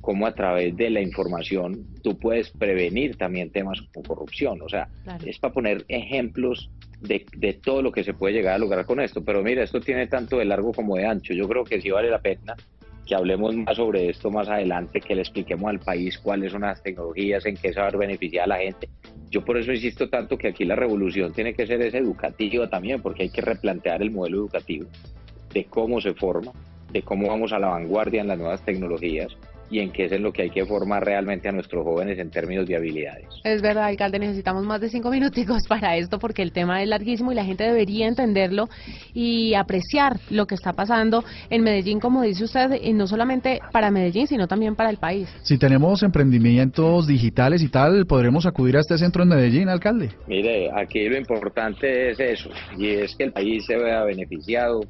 como 0.00 0.26
a 0.26 0.34
través 0.34 0.76
de 0.76 0.90
la 0.90 1.00
información, 1.00 1.86
tú 2.02 2.18
puedes 2.18 2.50
prevenir 2.50 3.16
también 3.16 3.50
temas 3.50 3.80
como 3.92 4.06
corrupción. 4.06 4.60
O 4.60 4.68
sea, 4.68 4.88
es 5.24 5.38
para 5.38 5.54
poner 5.54 5.84
ejemplos 5.88 6.70
de, 7.00 7.24
de, 7.36 7.54
todo 7.54 7.82
lo 7.82 7.92
que 7.92 8.04
se 8.04 8.12
puede 8.12 8.34
llegar 8.34 8.54
a 8.54 8.58
lograr 8.58 8.84
con 8.84 9.00
esto. 9.00 9.24
Pero 9.24 9.42
mira, 9.42 9.62
esto 9.62 9.80
tiene 9.80 10.06
tanto 10.08 10.38
de 10.38 10.44
largo 10.44 10.72
como 10.72 10.96
de 10.96 11.06
ancho. 11.06 11.32
Yo 11.32 11.48
creo 11.48 11.64
que 11.64 11.80
sí 11.80 11.90
vale 11.90 12.10
la 12.10 12.20
pena 12.20 12.54
que 13.06 13.14
hablemos 13.14 13.54
más 13.56 13.76
sobre 13.76 14.08
esto 14.08 14.30
más 14.30 14.48
adelante, 14.48 15.00
que 15.00 15.14
le 15.14 15.22
expliquemos 15.22 15.68
al 15.68 15.80
país 15.80 16.18
cuáles 16.18 16.52
son 16.52 16.62
las 16.62 16.82
tecnologías, 16.82 17.44
en 17.46 17.56
qué 17.56 17.72
saber 17.72 17.96
beneficiar 17.96 18.44
a 18.44 18.48
la 18.48 18.58
gente. 18.58 18.88
Yo 19.30 19.44
por 19.44 19.58
eso 19.58 19.72
insisto 19.72 20.08
tanto 20.08 20.36
que 20.38 20.48
aquí 20.48 20.64
la 20.64 20.76
revolución 20.76 21.32
tiene 21.32 21.54
que 21.54 21.66
ser 21.66 21.80
esa 21.82 21.98
educativa 21.98 22.68
también, 22.68 23.02
porque 23.02 23.24
hay 23.24 23.30
que 23.30 23.40
replantear 23.40 24.02
el 24.02 24.10
modelo 24.10 24.38
educativo 24.38 24.86
de 25.52 25.64
cómo 25.64 26.00
se 26.00 26.14
forma, 26.14 26.52
de 26.92 27.02
cómo 27.02 27.28
vamos 27.28 27.52
a 27.52 27.58
la 27.58 27.68
vanguardia 27.68 28.22
en 28.22 28.28
las 28.28 28.38
nuevas 28.38 28.64
tecnologías, 28.64 29.36
y 29.72 29.80
en 29.80 29.90
qué 29.90 30.04
es 30.04 30.12
en 30.12 30.22
lo 30.22 30.32
que 30.32 30.42
hay 30.42 30.50
que 30.50 30.66
formar 30.66 31.04
realmente 31.04 31.48
a 31.48 31.52
nuestros 31.52 31.82
jóvenes 31.82 32.18
en 32.18 32.30
términos 32.30 32.66
de 32.66 32.76
habilidades. 32.76 33.24
Es 33.42 33.62
verdad, 33.62 33.84
alcalde, 33.84 34.18
necesitamos 34.18 34.64
más 34.64 34.80
de 34.82 34.90
cinco 34.90 35.10
minuticos 35.10 35.66
para 35.66 35.96
esto 35.96 36.18
porque 36.18 36.42
el 36.42 36.52
tema 36.52 36.82
es 36.82 36.88
larguísimo 36.88 37.32
y 37.32 37.34
la 37.34 37.44
gente 37.44 37.64
debería 37.64 38.06
entenderlo 38.06 38.68
y 39.14 39.54
apreciar 39.54 40.20
lo 40.30 40.46
que 40.46 40.54
está 40.54 40.74
pasando 40.74 41.24
en 41.48 41.62
Medellín, 41.62 42.00
como 42.00 42.22
dice 42.22 42.44
usted, 42.44 42.80
y 42.82 42.92
no 42.92 43.06
solamente 43.06 43.60
para 43.72 43.90
Medellín, 43.90 44.26
sino 44.26 44.46
también 44.46 44.76
para 44.76 44.90
el 44.90 44.98
país. 44.98 45.28
Si 45.42 45.56
tenemos 45.56 46.02
emprendimientos 46.02 47.06
digitales 47.06 47.62
y 47.62 47.68
tal, 47.68 48.04
¿podremos 48.06 48.44
acudir 48.44 48.76
a 48.76 48.80
este 48.80 48.98
centro 48.98 49.22
en 49.22 49.30
Medellín, 49.30 49.70
alcalde? 49.70 50.10
Mire, 50.26 50.70
aquí 50.74 51.08
lo 51.08 51.16
importante 51.16 52.10
es 52.10 52.20
eso, 52.20 52.50
y 52.76 52.88
es 52.88 53.16
que 53.16 53.24
el 53.24 53.32
país 53.32 53.64
se 53.64 53.76
vea 53.76 54.04
beneficiado 54.04 54.80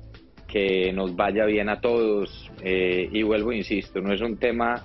que 0.53 0.93
nos 0.93 1.17
vaya 1.17 1.47
bien 1.47 1.71
a 1.71 1.81
todos. 1.81 2.51
Eh, 2.63 3.09
y 3.11 3.23
vuelvo, 3.23 3.53
insisto, 3.53 4.03
no 4.03 4.13
es 4.13 4.21
un 4.21 4.37
tema 4.37 4.85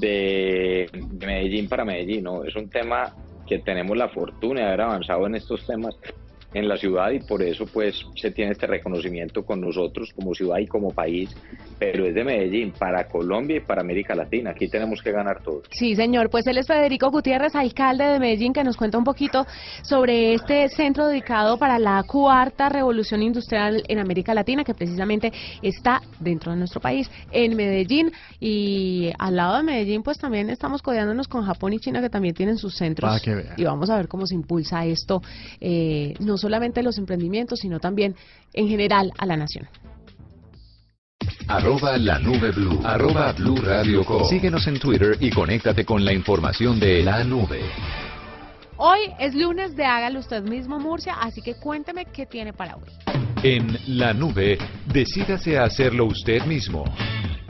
de, 0.00 0.88
de 0.92 1.26
Medellín 1.26 1.68
para 1.68 1.84
Medellín, 1.84 2.24
no, 2.24 2.44
es 2.44 2.56
un 2.56 2.70
tema 2.70 3.14
que 3.46 3.58
tenemos 3.58 3.94
la 3.96 4.08
fortuna 4.08 4.60
de 4.60 4.66
haber 4.68 4.80
avanzado 4.80 5.26
en 5.26 5.34
estos 5.34 5.66
temas 5.66 5.94
en 6.54 6.68
la 6.68 6.76
ciudad 6.76 7.10
y 7.10 7.20
por 7.20 7.42
eso 7.42 7.66
pues 7.66 8.04
se 8.16 8.30
tiene 8.30 8.52
este 8.52 8.66
reconocimiento 8.66 9.44
con 9.44 9.60
nosotros 9.60 10.12
como 10.14 10.34
ciudad 10.34 10.58
y 10.58 10.66
como 10.66 10.90
país, 10.90 11.30
pero 11.78 12.06
es 12.06 12.14
de 12.14 12.24
Medellín 12.24 12.72
para 12.72 13.06
Colombia 13.08 13.56
y 13.56 13.60
para 13.60 13.80
América 13.80 14.14
Latina. 14.14 14.50
Aquí 14.50 14.68
tenemos 14.68 15.02
que 15.02 15.12
ganar 15.12 15.42
todos. 15.42 15.64
Sí, 15.70 15.94
señor. 15.96 16.30
Pues 16.30 16.46
él 16.46 16.58
es 16.58 16.66
Federico 16.66 17.10
Gutiérrez, 17.10 17.54
alcalde 17.54 18.04
de 18.04 18.18
Medellín, 18.18 18.52
que 18.52 18.64
nos 18.64 18.76
cuenta 18.76 18.98
un 18.98 19.04
poquito 19.04 19.46
sobre 19.82 20.34
este 20.34 20.68
centro 20.68 21.06
dedicado 21.06 21.58
para 21.58 21.78
la 21.78 22.02
cuarta 22.04 22.68
revolución 22.68 23.22
industrial 23.22 23.82
en 23.88 23.98
América 23.98 24.34
Latina, 24.34 24.64
que 24.64 24.74
precisamente 24.74 25.32
está 25.62 26.02
dentro 26.20 26.52
de 26.52 26.58
nuestro 26.58 26.80
país, 26.80 27.10
en 27.30 27.56
Medellín. 27.56 28.12
Y 28.40 29.10
al 29.18 29.36
lado 29.36 29.56
de 29.56 29.62
Medellín, 29.62 30.02
pues 30.02 30.18
también 30.18 30.50
estamos 30.50 30.82
codeándonos 30.82 31.28
con 31.28 31.44
Japón 31.44 31.72
y 31.72 31.78
China, 31.78 32.00
que 32.00 32.10
también 32.10 32.34
tienen 32.34 32.58
sus 32.58 32.76
centros. 32.76 33.22
Y 33.56 33.64
vamos 33.64 33.90
a 33.90 33.96
ver 33.96 34.08
cómo 34.08 34.26
se 34.26 34.34
impulsa 34.34 34.84
esto, 34.84 35.22
eh, 35.60 36.14
no 36.20 36.36
solamente 36.42 36.82
los 36.82 36.98
emprendimientos, 36.98 37.60
sino 37.60 37.80
también 37.80 38.14
en 38.52 38.68
general 38.68 39.10
a 39.16 39.24
la 39.24 39.36
nación. 39.36 39.66
Arroba 41.48 41.96
la 41.96 42.18
nube 42.18 42.50
blue. 42.50 42.80
Arroba 42.84 43.32
blue 43.32 43.56
radio 43.56 44.04
com. 44.04 44.24
Síguenos 44.24 44.66
en 44.66 44.78
Twitter 44.78 45.16
y 45.20 45.30
conéctate 45.30 45.84
con 45.84 46.04
la 46.04 46.12
información 46.12 46.78
de 46.78 47.02
la 47.02 47.24
nube. 47.24 47.60
Hoy 48.76 49.00
es 49.18 49.34
lunes 49.34 49.76
de 49.76 49.84
Hágalo 49.84 50.20
Usted 50.20 50.42
Mismo 50.42 50.78
Murcia, 50.78 51.14
así 51.20 51.40
que 51.40 51.54
cuénteme 51.54 52.06
qué 52.06 52.26
tiene 52.26 52.52
para 52.52 52.76
hoy. 52.76 52.88
En 53.42 53.76
la 53.98 54.12
nube, 54.12 54.58
decídase 54.86 55.58
a 55.58 55.64
hacerlo 55.64 56.06
usted 56.06 56.44
mismo. 56.46 56.84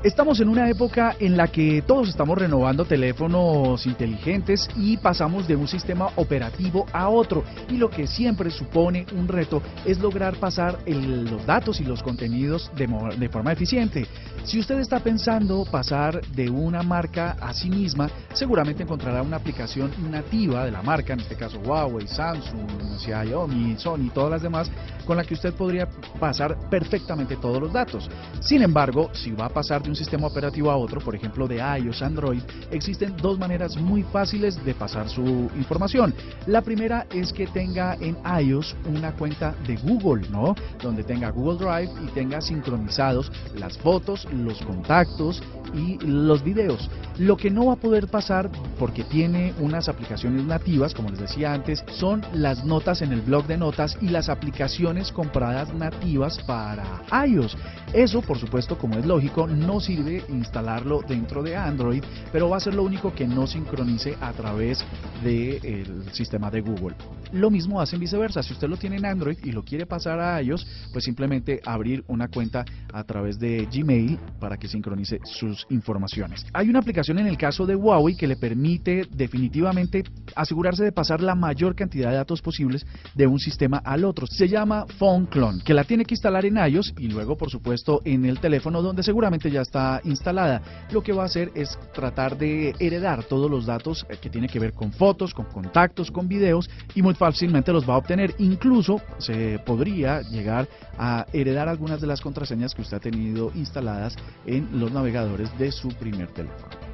Estamos 0.02 0.40
en 0.40 0.48
una 0.48 0.68
época 0.68 1.14
en 1.20 1.36
la 1.36 1.46
que 1.46 1.80
todos 1.86 2.08
estamos 2.08 2.36
renovando 2.36 2.84
teléfonos 2.84 3.86
inteligentes 3.86 4.68
y 4.74 4.96
pasamos 4.96 5.46
de 5.46 5.54
un 5.54 5.68
sistema 5.68 6.08
operativo 6.16 6.86
a 6.92 7.08
otro. 7.08 7.44
Y 7.70 7.76
lo 7.76 7.88
que 7.88 8.08
siempre 8.08 8.50
supone 8.50 9.06
un 9.16 9.28
reto 9.28 9.62
es 9.84 10.00
lograr 10.00 10.34
pasar 10.38 10.76
los 10.86 11.46
datos 11.46 11.80
y 11.80 11.84
los 11.84 12.02
contenidos 12.02 12.68
de, 12.74 13.28
forma 13.28 13.52
eficiente. 13.52 14.08
Si 14.42 14.58
usted 14.58 14.80
está 14.80 14.98
pensando 14.98 15.64
pasar 15.70 16.20
de 16.34 16.50
una 16.50 16.82
marca 16.82 17.36
a 17.40 17.54
sí 17.54 17.70
misma, 17.70 18.10
seguramente 18.32 18.82
encontrará 18.82 19.22
una 19.22 19.36
aplicación 19.36 19.92
nativa 20.10 20.64
de 20.64 20.72
la 20.72 20.82
marca, 20.82 21.12
en 21.12 21.20
este 21.20 21.36
caso 21.36 21.60
Huawei, 21.60 22.08
Samsung, 22.08 22.98
Xiaomi, 22.98 23.76
Sony, 23.78 24.10
todas 24.12 24.32
las 24.32 24.42
demás, 24.42 24.68
con 25.06 25.16
la 25.16 25.22
que 25.22 25.34
usted 25.34 25.54
podría 25.54 25.88
pasar 26.18 26.58
perfectamente 26.68 27.36
todos 27.36 27.60
los 27.60 27.72
datos. 27.72 28.10
Sin 28.40 28.62
embargo, 28.62 29.08
si 29.12 29.30
va 29.30 29.46
a 29.46 29.48
pasar 29.48 29.80
de 29.80 29.91
un 29.92 29.96
sistema 29.96 30.26
operativo 30.26 30.70
a 30.70 30.76
otro, 30.78 31.02
por 31.02 31.14
ejemplo 31.14 31.46
de 31.46 31.56
iOS, 31.56 32.00
Android, 32.00 32.40
existen 32.70 33.14
dos 33.18 33.38
maneras 33.38 33.76
muy 33.76 34.02
fáciles 34.04 34.64
de 34.64 34.72
pasar 34.72 35.06
su 35.10 35.50
información. 35.54 36.14
La 36.46 36.62
primera 36.62 37.06
es 37.12 37.30
que 37.30 37.46
tenga 37.46 37.94
en 38.00 38.16
iOS 38.42 38.74
una 38.86 39.12
cuenta 39.12 39.54
de 39.66 39.76
Google, 39.76 40.26
¿no? 40.30 40.54
Donde 40.82 41.04
tenga 41.04 41.28
Google 41.28 41.58
Drive 41.58 41.92
y 42.02 42.06
tenga 42.14 42.40
sincronizados 42.40 43.30
las 43.54 43.76
fotos, 43.76 44.26
los 44.32 44.62
contactos 44.62 45.42
y 45.74 45.98
los 46.06 46.42
videos. 46.42 46.88
Lo 47.18 47.36
que 47.36 47.50
no 47.50 47.66
va 47.66 47.74
a 47.74 47.76
poder 47.76 48.08
pasar 48.08 48.50
porque 48.78 49.04
tiene 49.04 49.52
unas 49.60 49.90
aplicaciones 49.90 50.44
nativas, 50.44 50.94
como 50.94 51.10
les 51.10 51.18
decía 51.18 51.52
antes, 51.52 51.84
son 51.90 52.22
las 52.32 52.64
notas 52.64 53.02
en 53.02 53.12
el 53.12 53.20
blog 53.20 53.46
de 53.46 53.58
notas 53.58 53.98
y 54.00 54.08
las 54.08 54.30
aplicaciones 54.30 55.12
compradas 55.12 55.72
nativas 55.74 56.38
para 56.46 57.02
iOS. 57.26 57.58
Eso, 57.92 58.22
por 58.22 58.38
supuesto, 58.38 58.78
como 58.78 58.98
es 58.98 59.04
lógico, 59.04 59.46
no 59.46 59.80
sirve 59.82 60.24
instalarlo 60.28 61.02
dentro 61.06 61.42
de 61.42 61.56
Android, 61.56 62.02
pero 62.32 62.48
va 62.48 62.56
a 62.56 62.60
ser 62.60 62.74
lo 62.74 62.84
único 62.84 63.12
que 63.14 63.26
no 63.26 63.46
sincronice 63.46 64.16
a 64.20 64.32
través 64.32 64.84
del 65.22 66.10
sistema 66.12 66.50
de 66.50 66.60
Google. 66.60 66.94
Lo 67.32 67.50
mismo 67.50 67.80
hacen 67.80 67.98
viceversa. 67.98 68.42
Si 68.42 68.52
usted 68.52 68.68
lo 68.68 68.76
tiene 68.76 68.96
en 68.96 69.06
Android 69.06 69.38
y 69.42 69.52
lo 69.52 69.64
quiere 69.64 69.86
pasar 69.86 70.20
a 70.20 70.40
iOS, 70.42 70.66
pues 70.92 71.04
simplemente 71.04 71.60
abrir 71.64 72.04
una 72.08 72.28
cuenta 72.28 72.64
a 72.92 73.04
través 73.04 73.38
de 73.38 73.66
Gmail 73.72 74.18
para 74.38 74.56
que 74.56 74.68
sincronice 74.68 75.18
sus 75.24 75.66
informaciones. 75.70 76.46
Hay 76.52 76.68
una 76.68 76.80
aplicación 76.80 77.18
en 77.18 77.26
el 77.26 77.38
caso 77.38 77.66
de 77.66 77.74
Huawei 77.74 78.16
que 78.16 78.26
le 78.26 78.36
permite 78.36 79.06
definitivamente 79.10 80.04
asegurarse 80.36 80.84
de 80.84 80.92
pasar 80.92 81.22
la 81.22 81.34
mayor 81.34 81.74
cantidad 81.74 82.10
de 82.10 82.16
datos 82.16 82.42
posibles 82.42 82.86
de 83.14 83.26
un 83.26 83.38
sistema 83.38 83.78
al 83.78 84.04
otro. 84.04 84.26
Se 84.26 84.46
llama 84.46 84.86
Phone 84.98 85.26
Clone, 85.26 85.62
que 85.64 85.74
la 85.74 85.84
tiene 85.84 86.04
que 86.04 86.14
instalar 86.14 86.44
en 86.44 86.58
iOS 86.58 86.94
y 86.98 87.08
luego, 87.08 87.36
por 87.36 87.50
supuesto, 87.50 88.02
en 88.04 88.26
el 88.26 88.40
teléfono 88.40 88.82
donde 88.82 89.02
seguramente 89.02 89.50
ya 89.50 89.62
está 89.62 89.71
instalada. 90.04 90.62
Lo 90.90 91.02
que 91.02 91.12
va 91.12 91.22
a 91.22 91.26
hacer 91.26 91.50
es 91.54 91.78
tratar 91.94 92.36
de 92.36 92.74
heredar 92.78 93.24
todos 93.24 93.50
los 93.50 93.66
datos 93.66 94.06
que 94.20 94.30
tiene 94.30 94.48
que 94.48 94.58
ver 94.58 94.72
con 94.72 94.92
fotos, 94.92 95.34
con 95.34 95.46
contactos, 95.46 96.10
con 96.10 96.28
videos 96.28 96.68
y 96.94 97.02
muy 97.02 97.14
fácilmente 97.14 97.72
los 97.72 97.88
va 97.88 97.94
a 97.94 97.98
obtener. 97.98 98.34
Incluso 98.38 99.00
se 99.18 99.58
podría 99.64 100.22
llegar 100.22 100.68
a 100.98 101.26
heredar 101.32 101.68
algunas 101.68 102.00
de 102.00 102.06
las 102.06 102.20
contraseñas 102.20 102.74
que 102.74 102.82
usted 102.82 102.96
ha 102.96 103.00
tenido 103.00 103.50
instaladas 103.54 104.16
en 104.46 104.68
los 104.78 104.92
navegadores 104.92 105.56
de 105.58 105.72
su 105.72 105.88
primer 105.88 106.28
teléfono. 106.28 106.92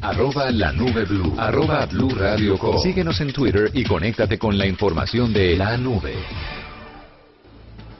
Arroba 0.00 0.50
la 0.50 0.72
nube 0.72 1.04
blue. 1.04 1.34
Arroba 1.36 1.86
blue 1.86 2.10
radio 2.10 2.56
Síguenos 2.78 3.20
en 3.20 3.32
Twitter 3.32 3.70
y 3.74 3.84
conéctate 3.84 4.38
con 4.38 4.56
la 4.56 4.66
información 4.66 5.32
de 5.32 5.56
la 5.56 5.76
nube. 5.76 6.14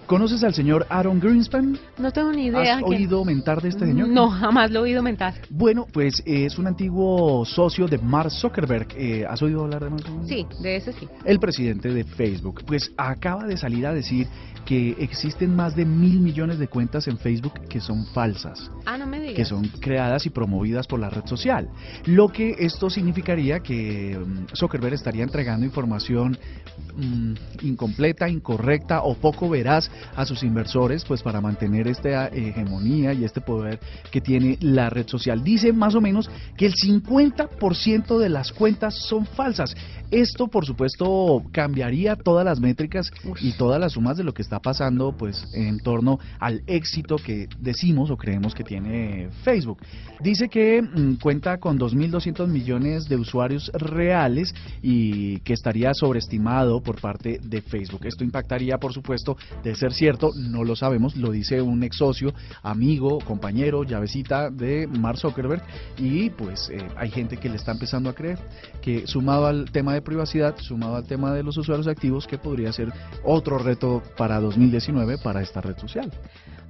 ¿Conoces 0.08 0.42
al 0.42 0.54
señor 0.54 0.86
Aaron 0.88 1.20
Greenspan? 1.20 1.78
No 1.98 2.10
tengo 2.10 2.32
ni 2.32 2.46
idea. 2.46 2.78
¿Has 2.78 2.82
oído 2.82 3.26
mentar 3.26 3.60
de 3.60 3.68
este 3.68 3.84
señor? 3.84 4.08
No, 4.08 4.30
jamás 4.30 4.70
lo 4.70 4.80
he 4.80 4.82
oído 4.84 5.02
mentar. 5.02 5.34
Bueno, 5.50 5.86
pues 5.92 6.22
es 6.24 6.56
un 6.56 6.66
antiguo 6.66 7.44
socio 7.44 7.86
de 7.86 7.98
Mark 7.98 8.30
Zuckerberg. 8.30 8.88
Eh, 8.96 9.26
¿Has 9.28 9.42
oído 9.42 9.64
hablar 9.64 9.84
de 9.84 9.90
Mark 9.90 10.06
Zuckerberg? 10.06 10.26
Sí, 10.26 10.46
de 10.62 10.76
ese 10.76 10.94
sí. 10.94 11.06
El 11.26 11.38
presidente 11.38 11.92
de 11.92 12.04
Facebook. 12.04 12.62
Pues 12.66 12.90
acaba 12.96 13.44
de 13.44 13.58
salir 13.58 13.86
a 13.86 13.92
decir 13.92 14.28
que 14.64 14.96
existen 14.98 15.54
más 15.56 15.74
de 15.76 15.84
mil 15.84 16.20
millones 16.20 16.58
de 16.58 16.68
cuentas 16.68 17.06
en 17.08 17.18
Facebook 17.18 17.54
que 17.68 17.80
son 17.80 18.06
falsas. 18.06 18.70
Ah, 18.86 18.98
no 18.98 19.06
me 19.06 19.20
digas. 19.20 19.36
Que 19.36 19.44
son 19.44 19.66
creadas 19.80 20.26
y 20.26 20.30
promovidas 20.30 20.86
por 20.86 21.00
la 21.00 21.10
red 21.10 21.26
social. 21.26 21.68
Lo 22.06 22.28
que 22.28 22.54
esto 22.58 22.88
significaría 22.90 23.60
que 23.60 24.18
mm, 24.18 24.54
Zuckerberg 24.54 24.94
estaría 24.94 25.22
entregando 25.22 25.66
información 25.66 26.38
mm, 26.96 27.32
incompleta, 27.62 28.28
incorrecta 28.28 29.02
o 29.02 29.14
poco 29.14 29.48
veraz 29.48 29.90
a 30.16 30.24
sus 30.24 30.42
inversores, 30.42 31.04
pues 31.04 31.22
para 31.22 31.40
mantener 31.40 31.88
esta 31.88 32.28
hegemonía 32.28 33.12
y 33.12 33.24
este 33.24 33.40
poder 33.40 33.80
que 34.10 34.20
tiene 34.20 34.58
la 34.60 34.90
red 34.90 35.06
social. 35.06 35.42
Dice 35.42 35.72
más 35.72 35.94
o 35.94 36.00
menos 36.00 36.30
que 36.56 36.66
el 36.66 36.74
50% 36.74 38.18
de 38.18 38.28
las 38.28 38.52
cuentas 38.52 38.94
son 38.94 39.26
falsas. 39.26 39.74
Esto, 40.10 40.48
por 40.48 40.64
supuesto, 40.64 41.42
cambiaría 41.52 42.16
todas 42.16 42.44
las 42.44 42.60
métricas 42.60 43.10
y 43.42 43.52
todas 43.52 43.78
las 43.78 43.92
sumas 43.92 44.16
de 44.16 44.24
lo 44.24 44.32
que 44.32 44.40
está 44.42 44.58
pasando, 44.58 45.12
pues, 45.12 45.46
en 45.52 45.80
torno 45.80 46.18
al 46.40 46.62
éxito 46.66 47.16
que 47.16 47.48
decimos 47.58 48.10
o 48.10 48.16
creemos 48.16 48.54
que 48.54 48.64
tiene 48.64 49.28
Facebook. 49.42 49.78
Dice 50.20 50.48
que 50.48 50.80
mm, 50.80 51.16
cuenta 51.16 51.58
con 51.58 51.78
2.200 51.78 52.46
millones 52.48 53.08
de 53.08 53.16
usuarios 53.16 53.70
reales 53.74 54.54
y 54.82 55.40
que 55.40 55.52
estaría 55.52 55.92
sobreestimado 55.92 56.80
por 56.82 57.00
parte 57.00 57.38
de 57.42 57.60
Facebook. 57.60 58.04
Esto 58.04 58.24
impactaría, 58.24 58.78
por 58.78 58.92
supuesto, 58.92 59.36
de 59.62 59.74
ser 59.74 59.87
cierto, 59.92 60.32
no 60.34 60.64
lo 60.64 60.76
sabemos, 60.76 61.16
lo 61.16 61.30
dice 61.30 61.62
un 61.62 61.82
ex 61.82 61.96
socio, 61.96 62.32
amigo, 62.62 63.18
compañero, 63.20 63.84
llavecita 63.84 64.50
de 64.50 64.86
Mark 64.86 65.18
Zuckerberg 65.18 65.62
y 65.96 66.30
pues 66.30 66.70
eh, 66.70 66.78
hay 66.96 67.10
gente 67.10 67.36
que 67.36 67.48
le 67.48 67.56
está 67.56 67.72
empezando 67.72 68.10
a 68.10 68.14
creer 68.14 68.38
que 68.82 69.06
sumado 69.06 69.46
al 69.46 69.70
tema 69.70 69.94
de 69.94 70.02
privacidad, 70.02 70.56
sumado 70.58 70.96
al 70.96 71.04
tema 71.04 71.32
de 71.32 71.42
los 71.42 71.56
usuarios 71.56 71.86
activos, 71.86 72.26
que 72.26 72.38
podría 72.38 72.72
ser 72.72 72.92
otro 73.24 73.58
reto 73.58 74.02
para 74.16 74.40
2019 74.40 75.18
para 75.18 75.42
esta 75.42 75.60
red 75.60 75.76
social. 75.78 76.10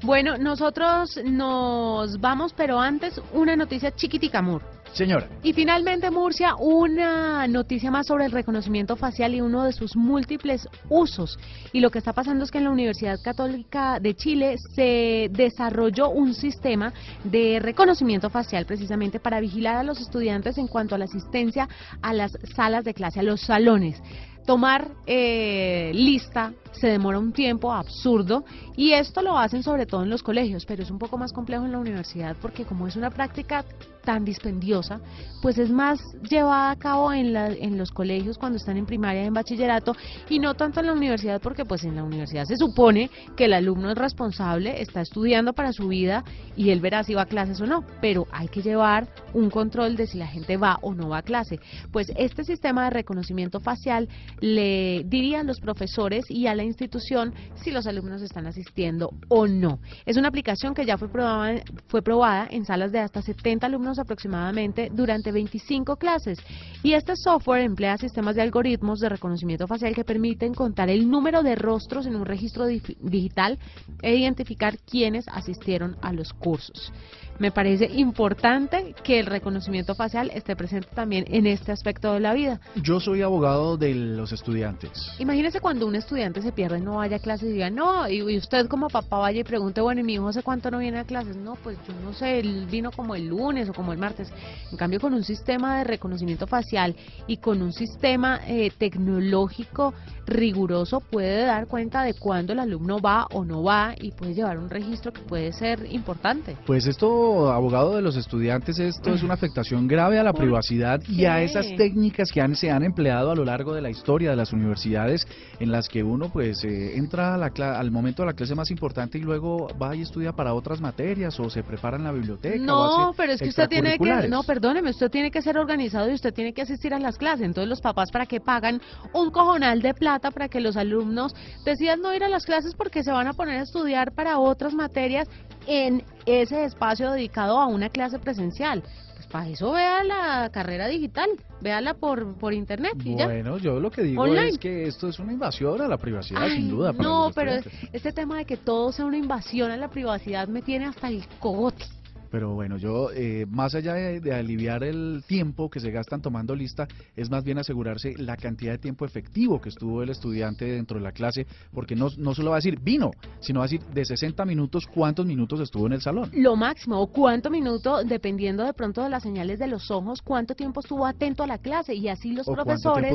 Bueno, 0.03 0.39
nosotros 0.39 1.19
nos 1.25 2.21
vamos, 2.21 2.53
pero 2.57 2.79
antes 2.79 3.21
una 3.33 3.57
noticia 3.57 3.95
chiquitica, 3.95 4.41
Mur. 4.41 4.63
Señora. 4.93 5.29
Y 5.43 5.53
finalmente, 5.53 6.11
Murcia, 6.11 6.55
una 6.57 7.47
noticia 7.47 7.91
más 7.91 8.07
sobre 8.07 8.25
el 8.25 8.33
reconocimiento 8.33 8.97
facial 8.97 9.35
y 9.35 9.41
uno 9.41 9.65
de 9.65 9.73
sus 9.73 9.97
múltiples 9.97 10.69
usos. 10.89 11.39
Y 11.73 11.81
lo 11.81 11.91
que 11.91 11.99
está 11.99 12.13
pasando 12.13 12.45
es 12.45 12.51
que 12.51 12.59
en 12.59 12.65
la 12.65 12.71
Universidad 12.71 13.21
Católica 13.23 13.99
de 14.01 14.15
Chile 14.15 14.57
se 14.75 15.29
desarrolló 15.31 16.11
un 16.11 16.33
sistema 16.33 16.93
de 17.25 17.59
reconocimiento 17.61 18.31
facial 18.31 18.67
precisamente 18.67 19.21
para 19.21 19.41
vigilar 19.41 19.77
a 19.77 19.83
los 19.83 20.01
estudiantes 20.01 20.59
en 20.59 20.69
cuanto 20.69 20.95
a 20.95 20.99
la 20.99 21.05
asistencia 21.05 21.69
a 22.01 22.15
las 22.15 22.39
salas 22.55 22.85
de 22.85 22.95
clase, 22.95 23.21
a 23.21 23.25
los 23.25 23.41
salones 23.41 24.01
tomar 24.49 24.93
eh, 25.05 25.93
lista 25.93 26.55
se 26.73 26.87
demora 26.87 27.19
un 27.19 27.33
tiempo 27.33 27.71
absurdo 27.71 28.45
y 28.77 28.93
esto 28.93 29.21
lo 29.21 29.37
hacen 29.37 29.63
sobre 29.63 29.85
todo 29.85 30.05
en 30.05 30.09
los 30.09 30.23
colegios, 30.23 30.65
pero 30.65 30.83
es 30.83 30.91
un 30.91 30.99
poco 30.99 31.19
más 31.19 31.35
complejo 31.35 31.67
en 31.67 31.73
la 31.73 31.79
universidad 31.79 32.35
porque 32.41 32.65
como 32.65 32.87
es 32.87 32.97
una 32.97 33.11
práctica 33.11 33.63
tan 34.05 34.25
dispendiosa, 34.25 35.01
pues 35.43 35.59
es 35.59 35.71
más 35.71 36.01
llevada 36.31 36.71
a 36.71 36.77
cabo 36.77 37.13
en, 37.13 37.35
la, 37.35 37.49
en 37.49 37.77
los 37.77 37.91
colegios 37.91 38.39
cuando 38.39 38.57
están 38.57 38.79
en 38.79 38.87
primaria 38.87 39.23
y 39.23 39.27
en 39.27 39.35
bachillerato 39.35 39.95
y 40.31 40.39
no 40.39 40.55
tanto 40.55 40.81
en 40.81 40.87
la 40.87 40.95
universidad 40.95 41.43
porque 41.43 41.67
pues 41.67 41.85
en 41.85 41.97
la 41.97 42.05
universidad 42.05 42.45
se 42.45 42.57
supone 42.57 43.11
que 43.37 43.45
el 43.45 43.53
alumno 43.53 43.91
es 43.91 43.99
responsable, 43.99 44.81
está 44.81 45.03
estudiando 45.03 45.53
para 45.53 45.75
su 45.75 45.89
vida 45.89 46.25
y 46.57 46.71
él 46.71 46.81
verá 46.81 47.03
si 47.05 47.13
va 47.13 47.23
a 47.23 47.27
clases 47.27 47.61
o 47.61 47.67
no, 47.67 47.85
pero 48.01 48.27
hay 48.33 48.49
que 48.49 48.63
llevar 48.63 49.09
un 49.35 49.51
control 49.51 49.97
de 49.97 50.07
si 50.07 50.17
la 50.17 50.27
gente 50.27 50.57
va 50.57 50.79
o 50.81 50.95
no 50.95 51.11
va 51.11 51.19
a 51.19 51.23
clase. 51.23 51.61
Pues 51.93 52.11
este 52.17 52.45
sistema 52.45 52.85
de 52.85 52.91
reconocimiento 52.91 53.61
facial 53.61 54.09
le 54.41 55.05
diría 55.05 55.41
a 55.41 55.45
los 55.45 55.61
profesores 55.61 56.25
y 56.29 56.47
a 56.47 56.55
la 56.55 56.65
institución 56.65 57.35
si 57.57 57.71
los 57.71 57.87
alumnos 57.87 58.23
están 58.23 58.47
asistiendo 58.47 59.11
o 59.29 59.47
no. 59.47 59.81
Es 60.07 60.17
una 60.17 60.29
aplicación 60.29 60.75
que 60.75 60.87
ya 60.87 60.99
fue 60.99 61.09
probada, 61.09 61.63
fue 61.89 62.03
probada 62.03 62.47
en 62.51 62.65
salas 62.65 62.93
de 62.93 63.01
hasta 63.01 63.23
70 63.23 63.67
alumnos 63.67 63.99
aproximadamente 63.99 64.91
durante 64.93 65.33
25 65.33 65.97
clases 65.97 66.39
y 66.83 66.93
este 66.93 67.15
software 67.17 67.63
emplea 67.63 67.97
sistemas 67.97 68.37
de 68.37 68.43
algoritmos 68.43 69.01
de 69.01 69.09
reconocimiento 69.09 69.67
facial 69.67 69.95
que 69.95 70.05
permiten 70.05 70.55
contar 70.55 70.91
el 70.91 71.11
número 71.11 71.43
de 71.43 71.55
rostros 71.55 72.07
en 72.07 72.17
un 72.17 72.25
registro 72.25 72.67
digital 72.67 73.59
e 74.03 74.17
identificar 74.17 74.79
quiénes 74.79 75.27
asistieron 75.29 75.97
a 76.03 76.13
los 76.13 76.33
cursos. 76.33 76.93
Me 77.39 77.53
parece 77.53 77.87
importante 77.87 78.97
que 79.05 79.21
el 79.21 79.27
reconocimiento 79.27 79.95
facial 79.95 80.31
esté 80.35 80.57
presente 80.57 80.89
también 80.93 81.25
en 81.29 81.47
este 81.47 81.71
aspecto 81.71 82.13
de 82.13 82.21
la 82.21 82.35
vida. 82.35 82.61
Yo 82.83 82.99
soy 82.99 83.23
abogado 83.23 83.77
de 83.77 83.95
los 83.95 84.33
estudiantes. 84.33 84.91
Imagínese 85.21 85.61
cuando 85.61 85.87
un 85.87 85.95
estudiante 85.95 86.43
se 86.43 86.51
pierde, 86.51 86.81
no 86.81 86.97
vaya 86.97 87.19
a 87.19 87.21
clases 87.21 87.51
y 87.51 87.53
diga, 87.53 87.71
no, 87.71 88.09
y, 88.09 88.37
usted 88.37 88.67
como 88.67 88.89
papá 88.89 89.19
vaya 89.19 89.41
y 89.41 89.45
pregunte, 89.45 89.81
bueno, 89.81 90.01
¿y 90.01 90.05
mi 90.05 90.15
hijo 90.15 90.27
hace 90.27 90.43
cuánto 90.43 90.71
no 90.71 90.79
viene 90.79 90.99
a 90.99 91.05
clases? 91.05 91.37
No, 91.37 91.55
pues 91.63 91.79
yo 91.87 91.95
no 92.05 92.13
sé, 92.13 92.41
él 92.41 92.67
vino 92.69 92.91
como 92.91 93.15
el 93.15 93.29
lunes 93.29 93.69
o 93.69 93.73
como 93.73 93.93
el 93.93 93.99
martes. 93.99 94.33
En 94.73 94.77
cambio, 94.77 94.99
con 94.99 95.15
un 95.15 95.23
sistema 95.23 95.79
de 95.79 95.85
reconocimiento 95.85 96.49
facial 96.49 96.97
y 97.29 97.37
con 97.37 97.63
un 97.63 97.73
sistema 97.73 98.41
eh, 98.49 98.73
tecnológico 98.77 99.95
riguroso 100.27 101.01
puede 101.01 101.47
dar 101.47 101.67
cuenta 101.67 102.03
de 102.03 102.15
cuándo 102.15 102.53
el 102.53 102.59
alumno 102.59 103.01
va 103.01 103.27
o 103.33 103.45
no 103.45 103.63
va 103.63 103.95
y 103.99 104.11
puede 104.11 104.35
llevar 104.35 104.59
un 104.59 104.69
registro 104.69 105.13
que 105.13 105.23
puede 105.23 105.53
ser 105.53 105.87
importante. 105.91 106.57
Pues 106.67 106.87
esto 106.87 107.28
abogado 107.51 107.95
de 107.97 108.03
los 108.03 108.17
estudiantes, 108.17 108.79
esto 108.79 109.13
es 109.15 109.23
una 109.23 109.35
afectación 109.35 109.87
grave 109.87 110.19
a 110.19 110.23
la 110.23 110.33
privacidad 110.33 111.01
y 111.09 111.25
a 111.25 111.43
esas 111.43 111.67
técnicas 111.77 112.31
que 112.33 112.41
han, 112.41 112.55
se 112.57 112.71
han 112.71 112.83
empleado 112.83 113.31
a 113.31 113.35
lo 113.35 113.45
largo 113.45 113.75
de 113.75 113.83
la 113.83 113.91
historia 113.91 114.31
de 114.31 114.37
las 114.37 114.53
universidades 114.53 115.27
en 115.61 115.71
las 115.71 115.89
que 115.89 116.03
uno 116.03 116.31
pues 116.31 116.65
eh, 116.65 116.97
entra 116.97 117.35
a 117.35 117.39
la 117.39 117.49
al 117.59 117.91
momento 117.91 118.23
de 118.23 118.27
la 118.27 118.33
clase 118.35 118.55
más 118.55 118.71
importante 118.71 119.19
y 119.19 119.21
luego 119.21 119.69
va 119.81 119.95
y 119.97 120.03
estudia 120.03 120.33
para 120.33 120.55
otras 120.55 120.81
materias 120.81 121.39
o 121.41 121.51
se 121.51 121.63
prepara 121.63 121.97
en 121.97 122.05
la 122.05 122.13
biblioteca. 122.13 122.57
No, 122.59 123.13
pero 123.17 123.33
es 123.33 123.41
que 123.41 123.49
usted 123.49 123.69
tiene 123.69 123.99
que, 123.99 124.29
no, 124.29 124.43
perdóneme, 124.43 124.91
usted 124.91 125.11
tiene 125.11 125.31
que 125.31 125.43
ser 125.43 125.59
organizado 125.59 126.11
y 126.11 126.15
usted 126.15 126.33
tiene 126.33 126.53
que 126.53 126.63
asistir 126.63 126.95
a 126.95 126.99
las 126.99 127.19
clases. 127.19 127.47
Entonces 127.47 127.69
los 127.69 127.81
papás 127.81 128.11
para 128.11 128.27
que 128.27 128.41
pagan 128.41 128.81
un 129.13 129.31
cojonal 129.31 129.83
de 129.83 129.95
plata 129.95 130.31
para 130.31 130.49
que 130.49 130.61
los 130.61 130.77
alumnos 130.77 131.35
decidan 131.65 132.01
no 132.01 132.15
ir 132.15 132.23
a 132.23 132.29
las 132.29 132.45
clases 132.45 132.75
porque 132.75 133.03
se 133.03 133.11
van 133.11 133.27
a 133.27 133.33
poner 133.33 133.59
a 133.59 133.63
estudiar 133.63 134.13
para 134.15 134.39
otras 134.39 134.75
materias 134.75 135.29
en 135.69 136.03
ese 136.25 136.65
espacio 136.65 137.13
dedicado 137.13 137.59
a 137.59 137.67
una 137.67 137.91
clase 137.91 138.19
presencial. 138.19 138.83
Pues 139.15 139.27
para 139.27 139.49
eso 139.49 139.73
vea 139.73 140.03
la 140.03 140.49
carrera 140.51 140.89
digital, 140.89 141.29
véala 141.61 141.95
por, 141.95 142.37
por 142.39 142.55
internet 142.55 142.95
y 143.05 143.15
bueno, 143.15 143.59
yo 143.59 143.79
lo 143.79 143.91
que 143.91 144.03
digo 144.03 144.27
es 144.27 144.59
que 144.59 144.85
esto 144.85 145.09
es 145.09 145.19
una 145.19 145.33
invasión 145.33 145.81
a 145.83 145.89
la 145.89 145.99
privacidad, 145.99 146.49
sin 146.49 146.71
duda. 146.71 146.93
no, 146.93 147.31
pero 147.35 147.53
este 147.93 148.13
tema 148.13 148.39
de 148.39 148.45
que 148.47 148.57
todo 148.57 148.93
sea 148.93 149.05
una 149.05 149.19
invasión 149.19 149.71
a 149.71 149.77
la 149.77 149.89
privacidad 149.89 150.49
me 150.49 150.63
tiene 150.63 150.87
hasta 150.87 151.09
el 151.09 151.25
cogote. 151.39 151.85
Pero 152.31 152.55
bueno, 152.55 152.77
yo, 152.77 153.11
eh, 153.13 153.47
más 153.49 153.75
allá 153.75 153.95
de, 153.95 154.35
aliviar 154.35 154.85
el 154.85 155.25
tiempo 155.27 155.71
que 155.71 155.81
se 155.81 155.91
gastan 155.91 156.21
tomando 156.21 156.55
lista, 156.55 156.87
es 157.17 157.31
más 157.31 157.45
bien 157.45 157.59
asegurarse 157.59 158.15
la 158.17 158.37
cantidad 158.37 158.73
de 158.73 158.79
tiempo 158.79 159.05
efectivo 159.05 159.61
que 159.61 159.71
estuvo 159.71 160.03
el 160.03 160.11
estudiante 160.11 160.67
dentro 160.67 160.99
de 160.99 161.05
la 161.05 161.13
clase, 161.13 161.47
porque 161.73 161.97
no, 161.97 162.09
no 162.19 162.35
solo 162.35 162.51
va 162.51 162.57
a 162.57 162.59
decir 162.59 162.79
vino, 162.81 163.11
sino 163.41 163.61
va 163.61 163.67
a 163.67 163.69
decir 163.69 163.85
de 163.87 164.05
60 164.05 164.45
minutos, 164.45 164.87
cuántos 164.87 165.27
minutos 165.27 165.61
estuvo 165.61 165.87
en 165.87 165.95
el 165.95 166.01
salón. 166.01 166.31
Lo 166.35 166.57
máximo, 166.57 167.01
o 167.01 167.07
cuánto 167.09 167.51
minuto, 167.51 168.05
dependiendo 168.05 168.65
de 168.65 168.73
pronto 168.73 169.03
de 169.03 169.11
las 169.11 169.23
señales 169.23 169.59
de 169.59 169.67
los 169.67 169.91
ojos, 169.91 170.23
cuánto 170.23 170.55
tiempo 170.55 170.81
estuvo 170.81 171.07
atento 171.07 171.43
a 171.43 171.47
la 171.47 171.59
clase, 171.59 171.95
y 171.95 172.09
así 172.09 172.33
los 172.33 172.47
profesores 172.47 173.15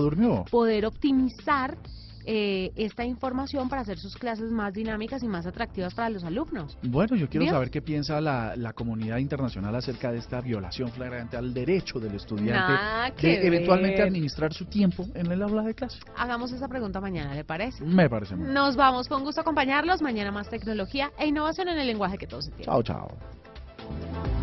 poder 0.50 0.86
optimizar 0.86 1.78
eh, 2.26 2.72
esta 2.76 3.06
información 3.06 3.70
para 3.70 3.82
hacer 3.82 3.98
sus 3.98 4.16
clases 4.16 4.52
más 4.52 4.74
dinámicas 4.74 5.24
y 5.24 5.28
más 5.28 5.46
atractivas 5.46 5.94
para 5.94 6.10
los 6.10 6.24
alumnos. 6.24 6.78
Bueno, 6.84 7.16
yo 7.16 7.30
quiero 7.30 7.48
saber 7.48 7.70
qué 7.70 7.82
piensa 7.82 8.20
la, 8.22 8.56
la, 8.56 8.74
comunidad 8.74 9.18
internacional 9.18 9.76
acerca 9.76 10.12
de 10.12 10.18
esta 10.18 10.42
violación 10.42 10.90
flagrante 10.90 11.38
al 11.38 11.54
derecho 11.54 12.00
del 12.00 12.16
estudiante 12.16 12.74
de 13.22 13.48
eventualmente 13.48 14.02
administrar 14.02 14.54
su 14.54 14.66
tiempo 14.66 15.06
en 15.14 15.32
el 15.32 15.42
aula 15.42 15.64
de 15.64 15.74
clase. 15.74 16.00
Hagamos 16.16 16.52
esa 16.52 16.68
pregunta 16.68 17.00
mañana, 17.00 17.34
¿le 17.34 17.44
parece? 17.44 17.84
Me 17.84 18.10
parece 18.10 18.36
muy 18.36 18.48
Nos 18.52 18.76
vamos, 18.76 19.08
con 19.08 19.24
gusto 19.24 19.42
acompañarlos. 19.42 20.02
Mañana 20.02 20.32
más 20.32 20.50
tecnología 20.50 21.12
e 21.18 21.28
innovación 21.28 21.70
en 21.70 21.80
el 21.80 21.88
lenguaje 21.88 22.18
que 22.18 22.28
todos 22.28 22.48
entienden. 22.48 22.66
Chao, 22.66 22.84
chao. 22.84 24.43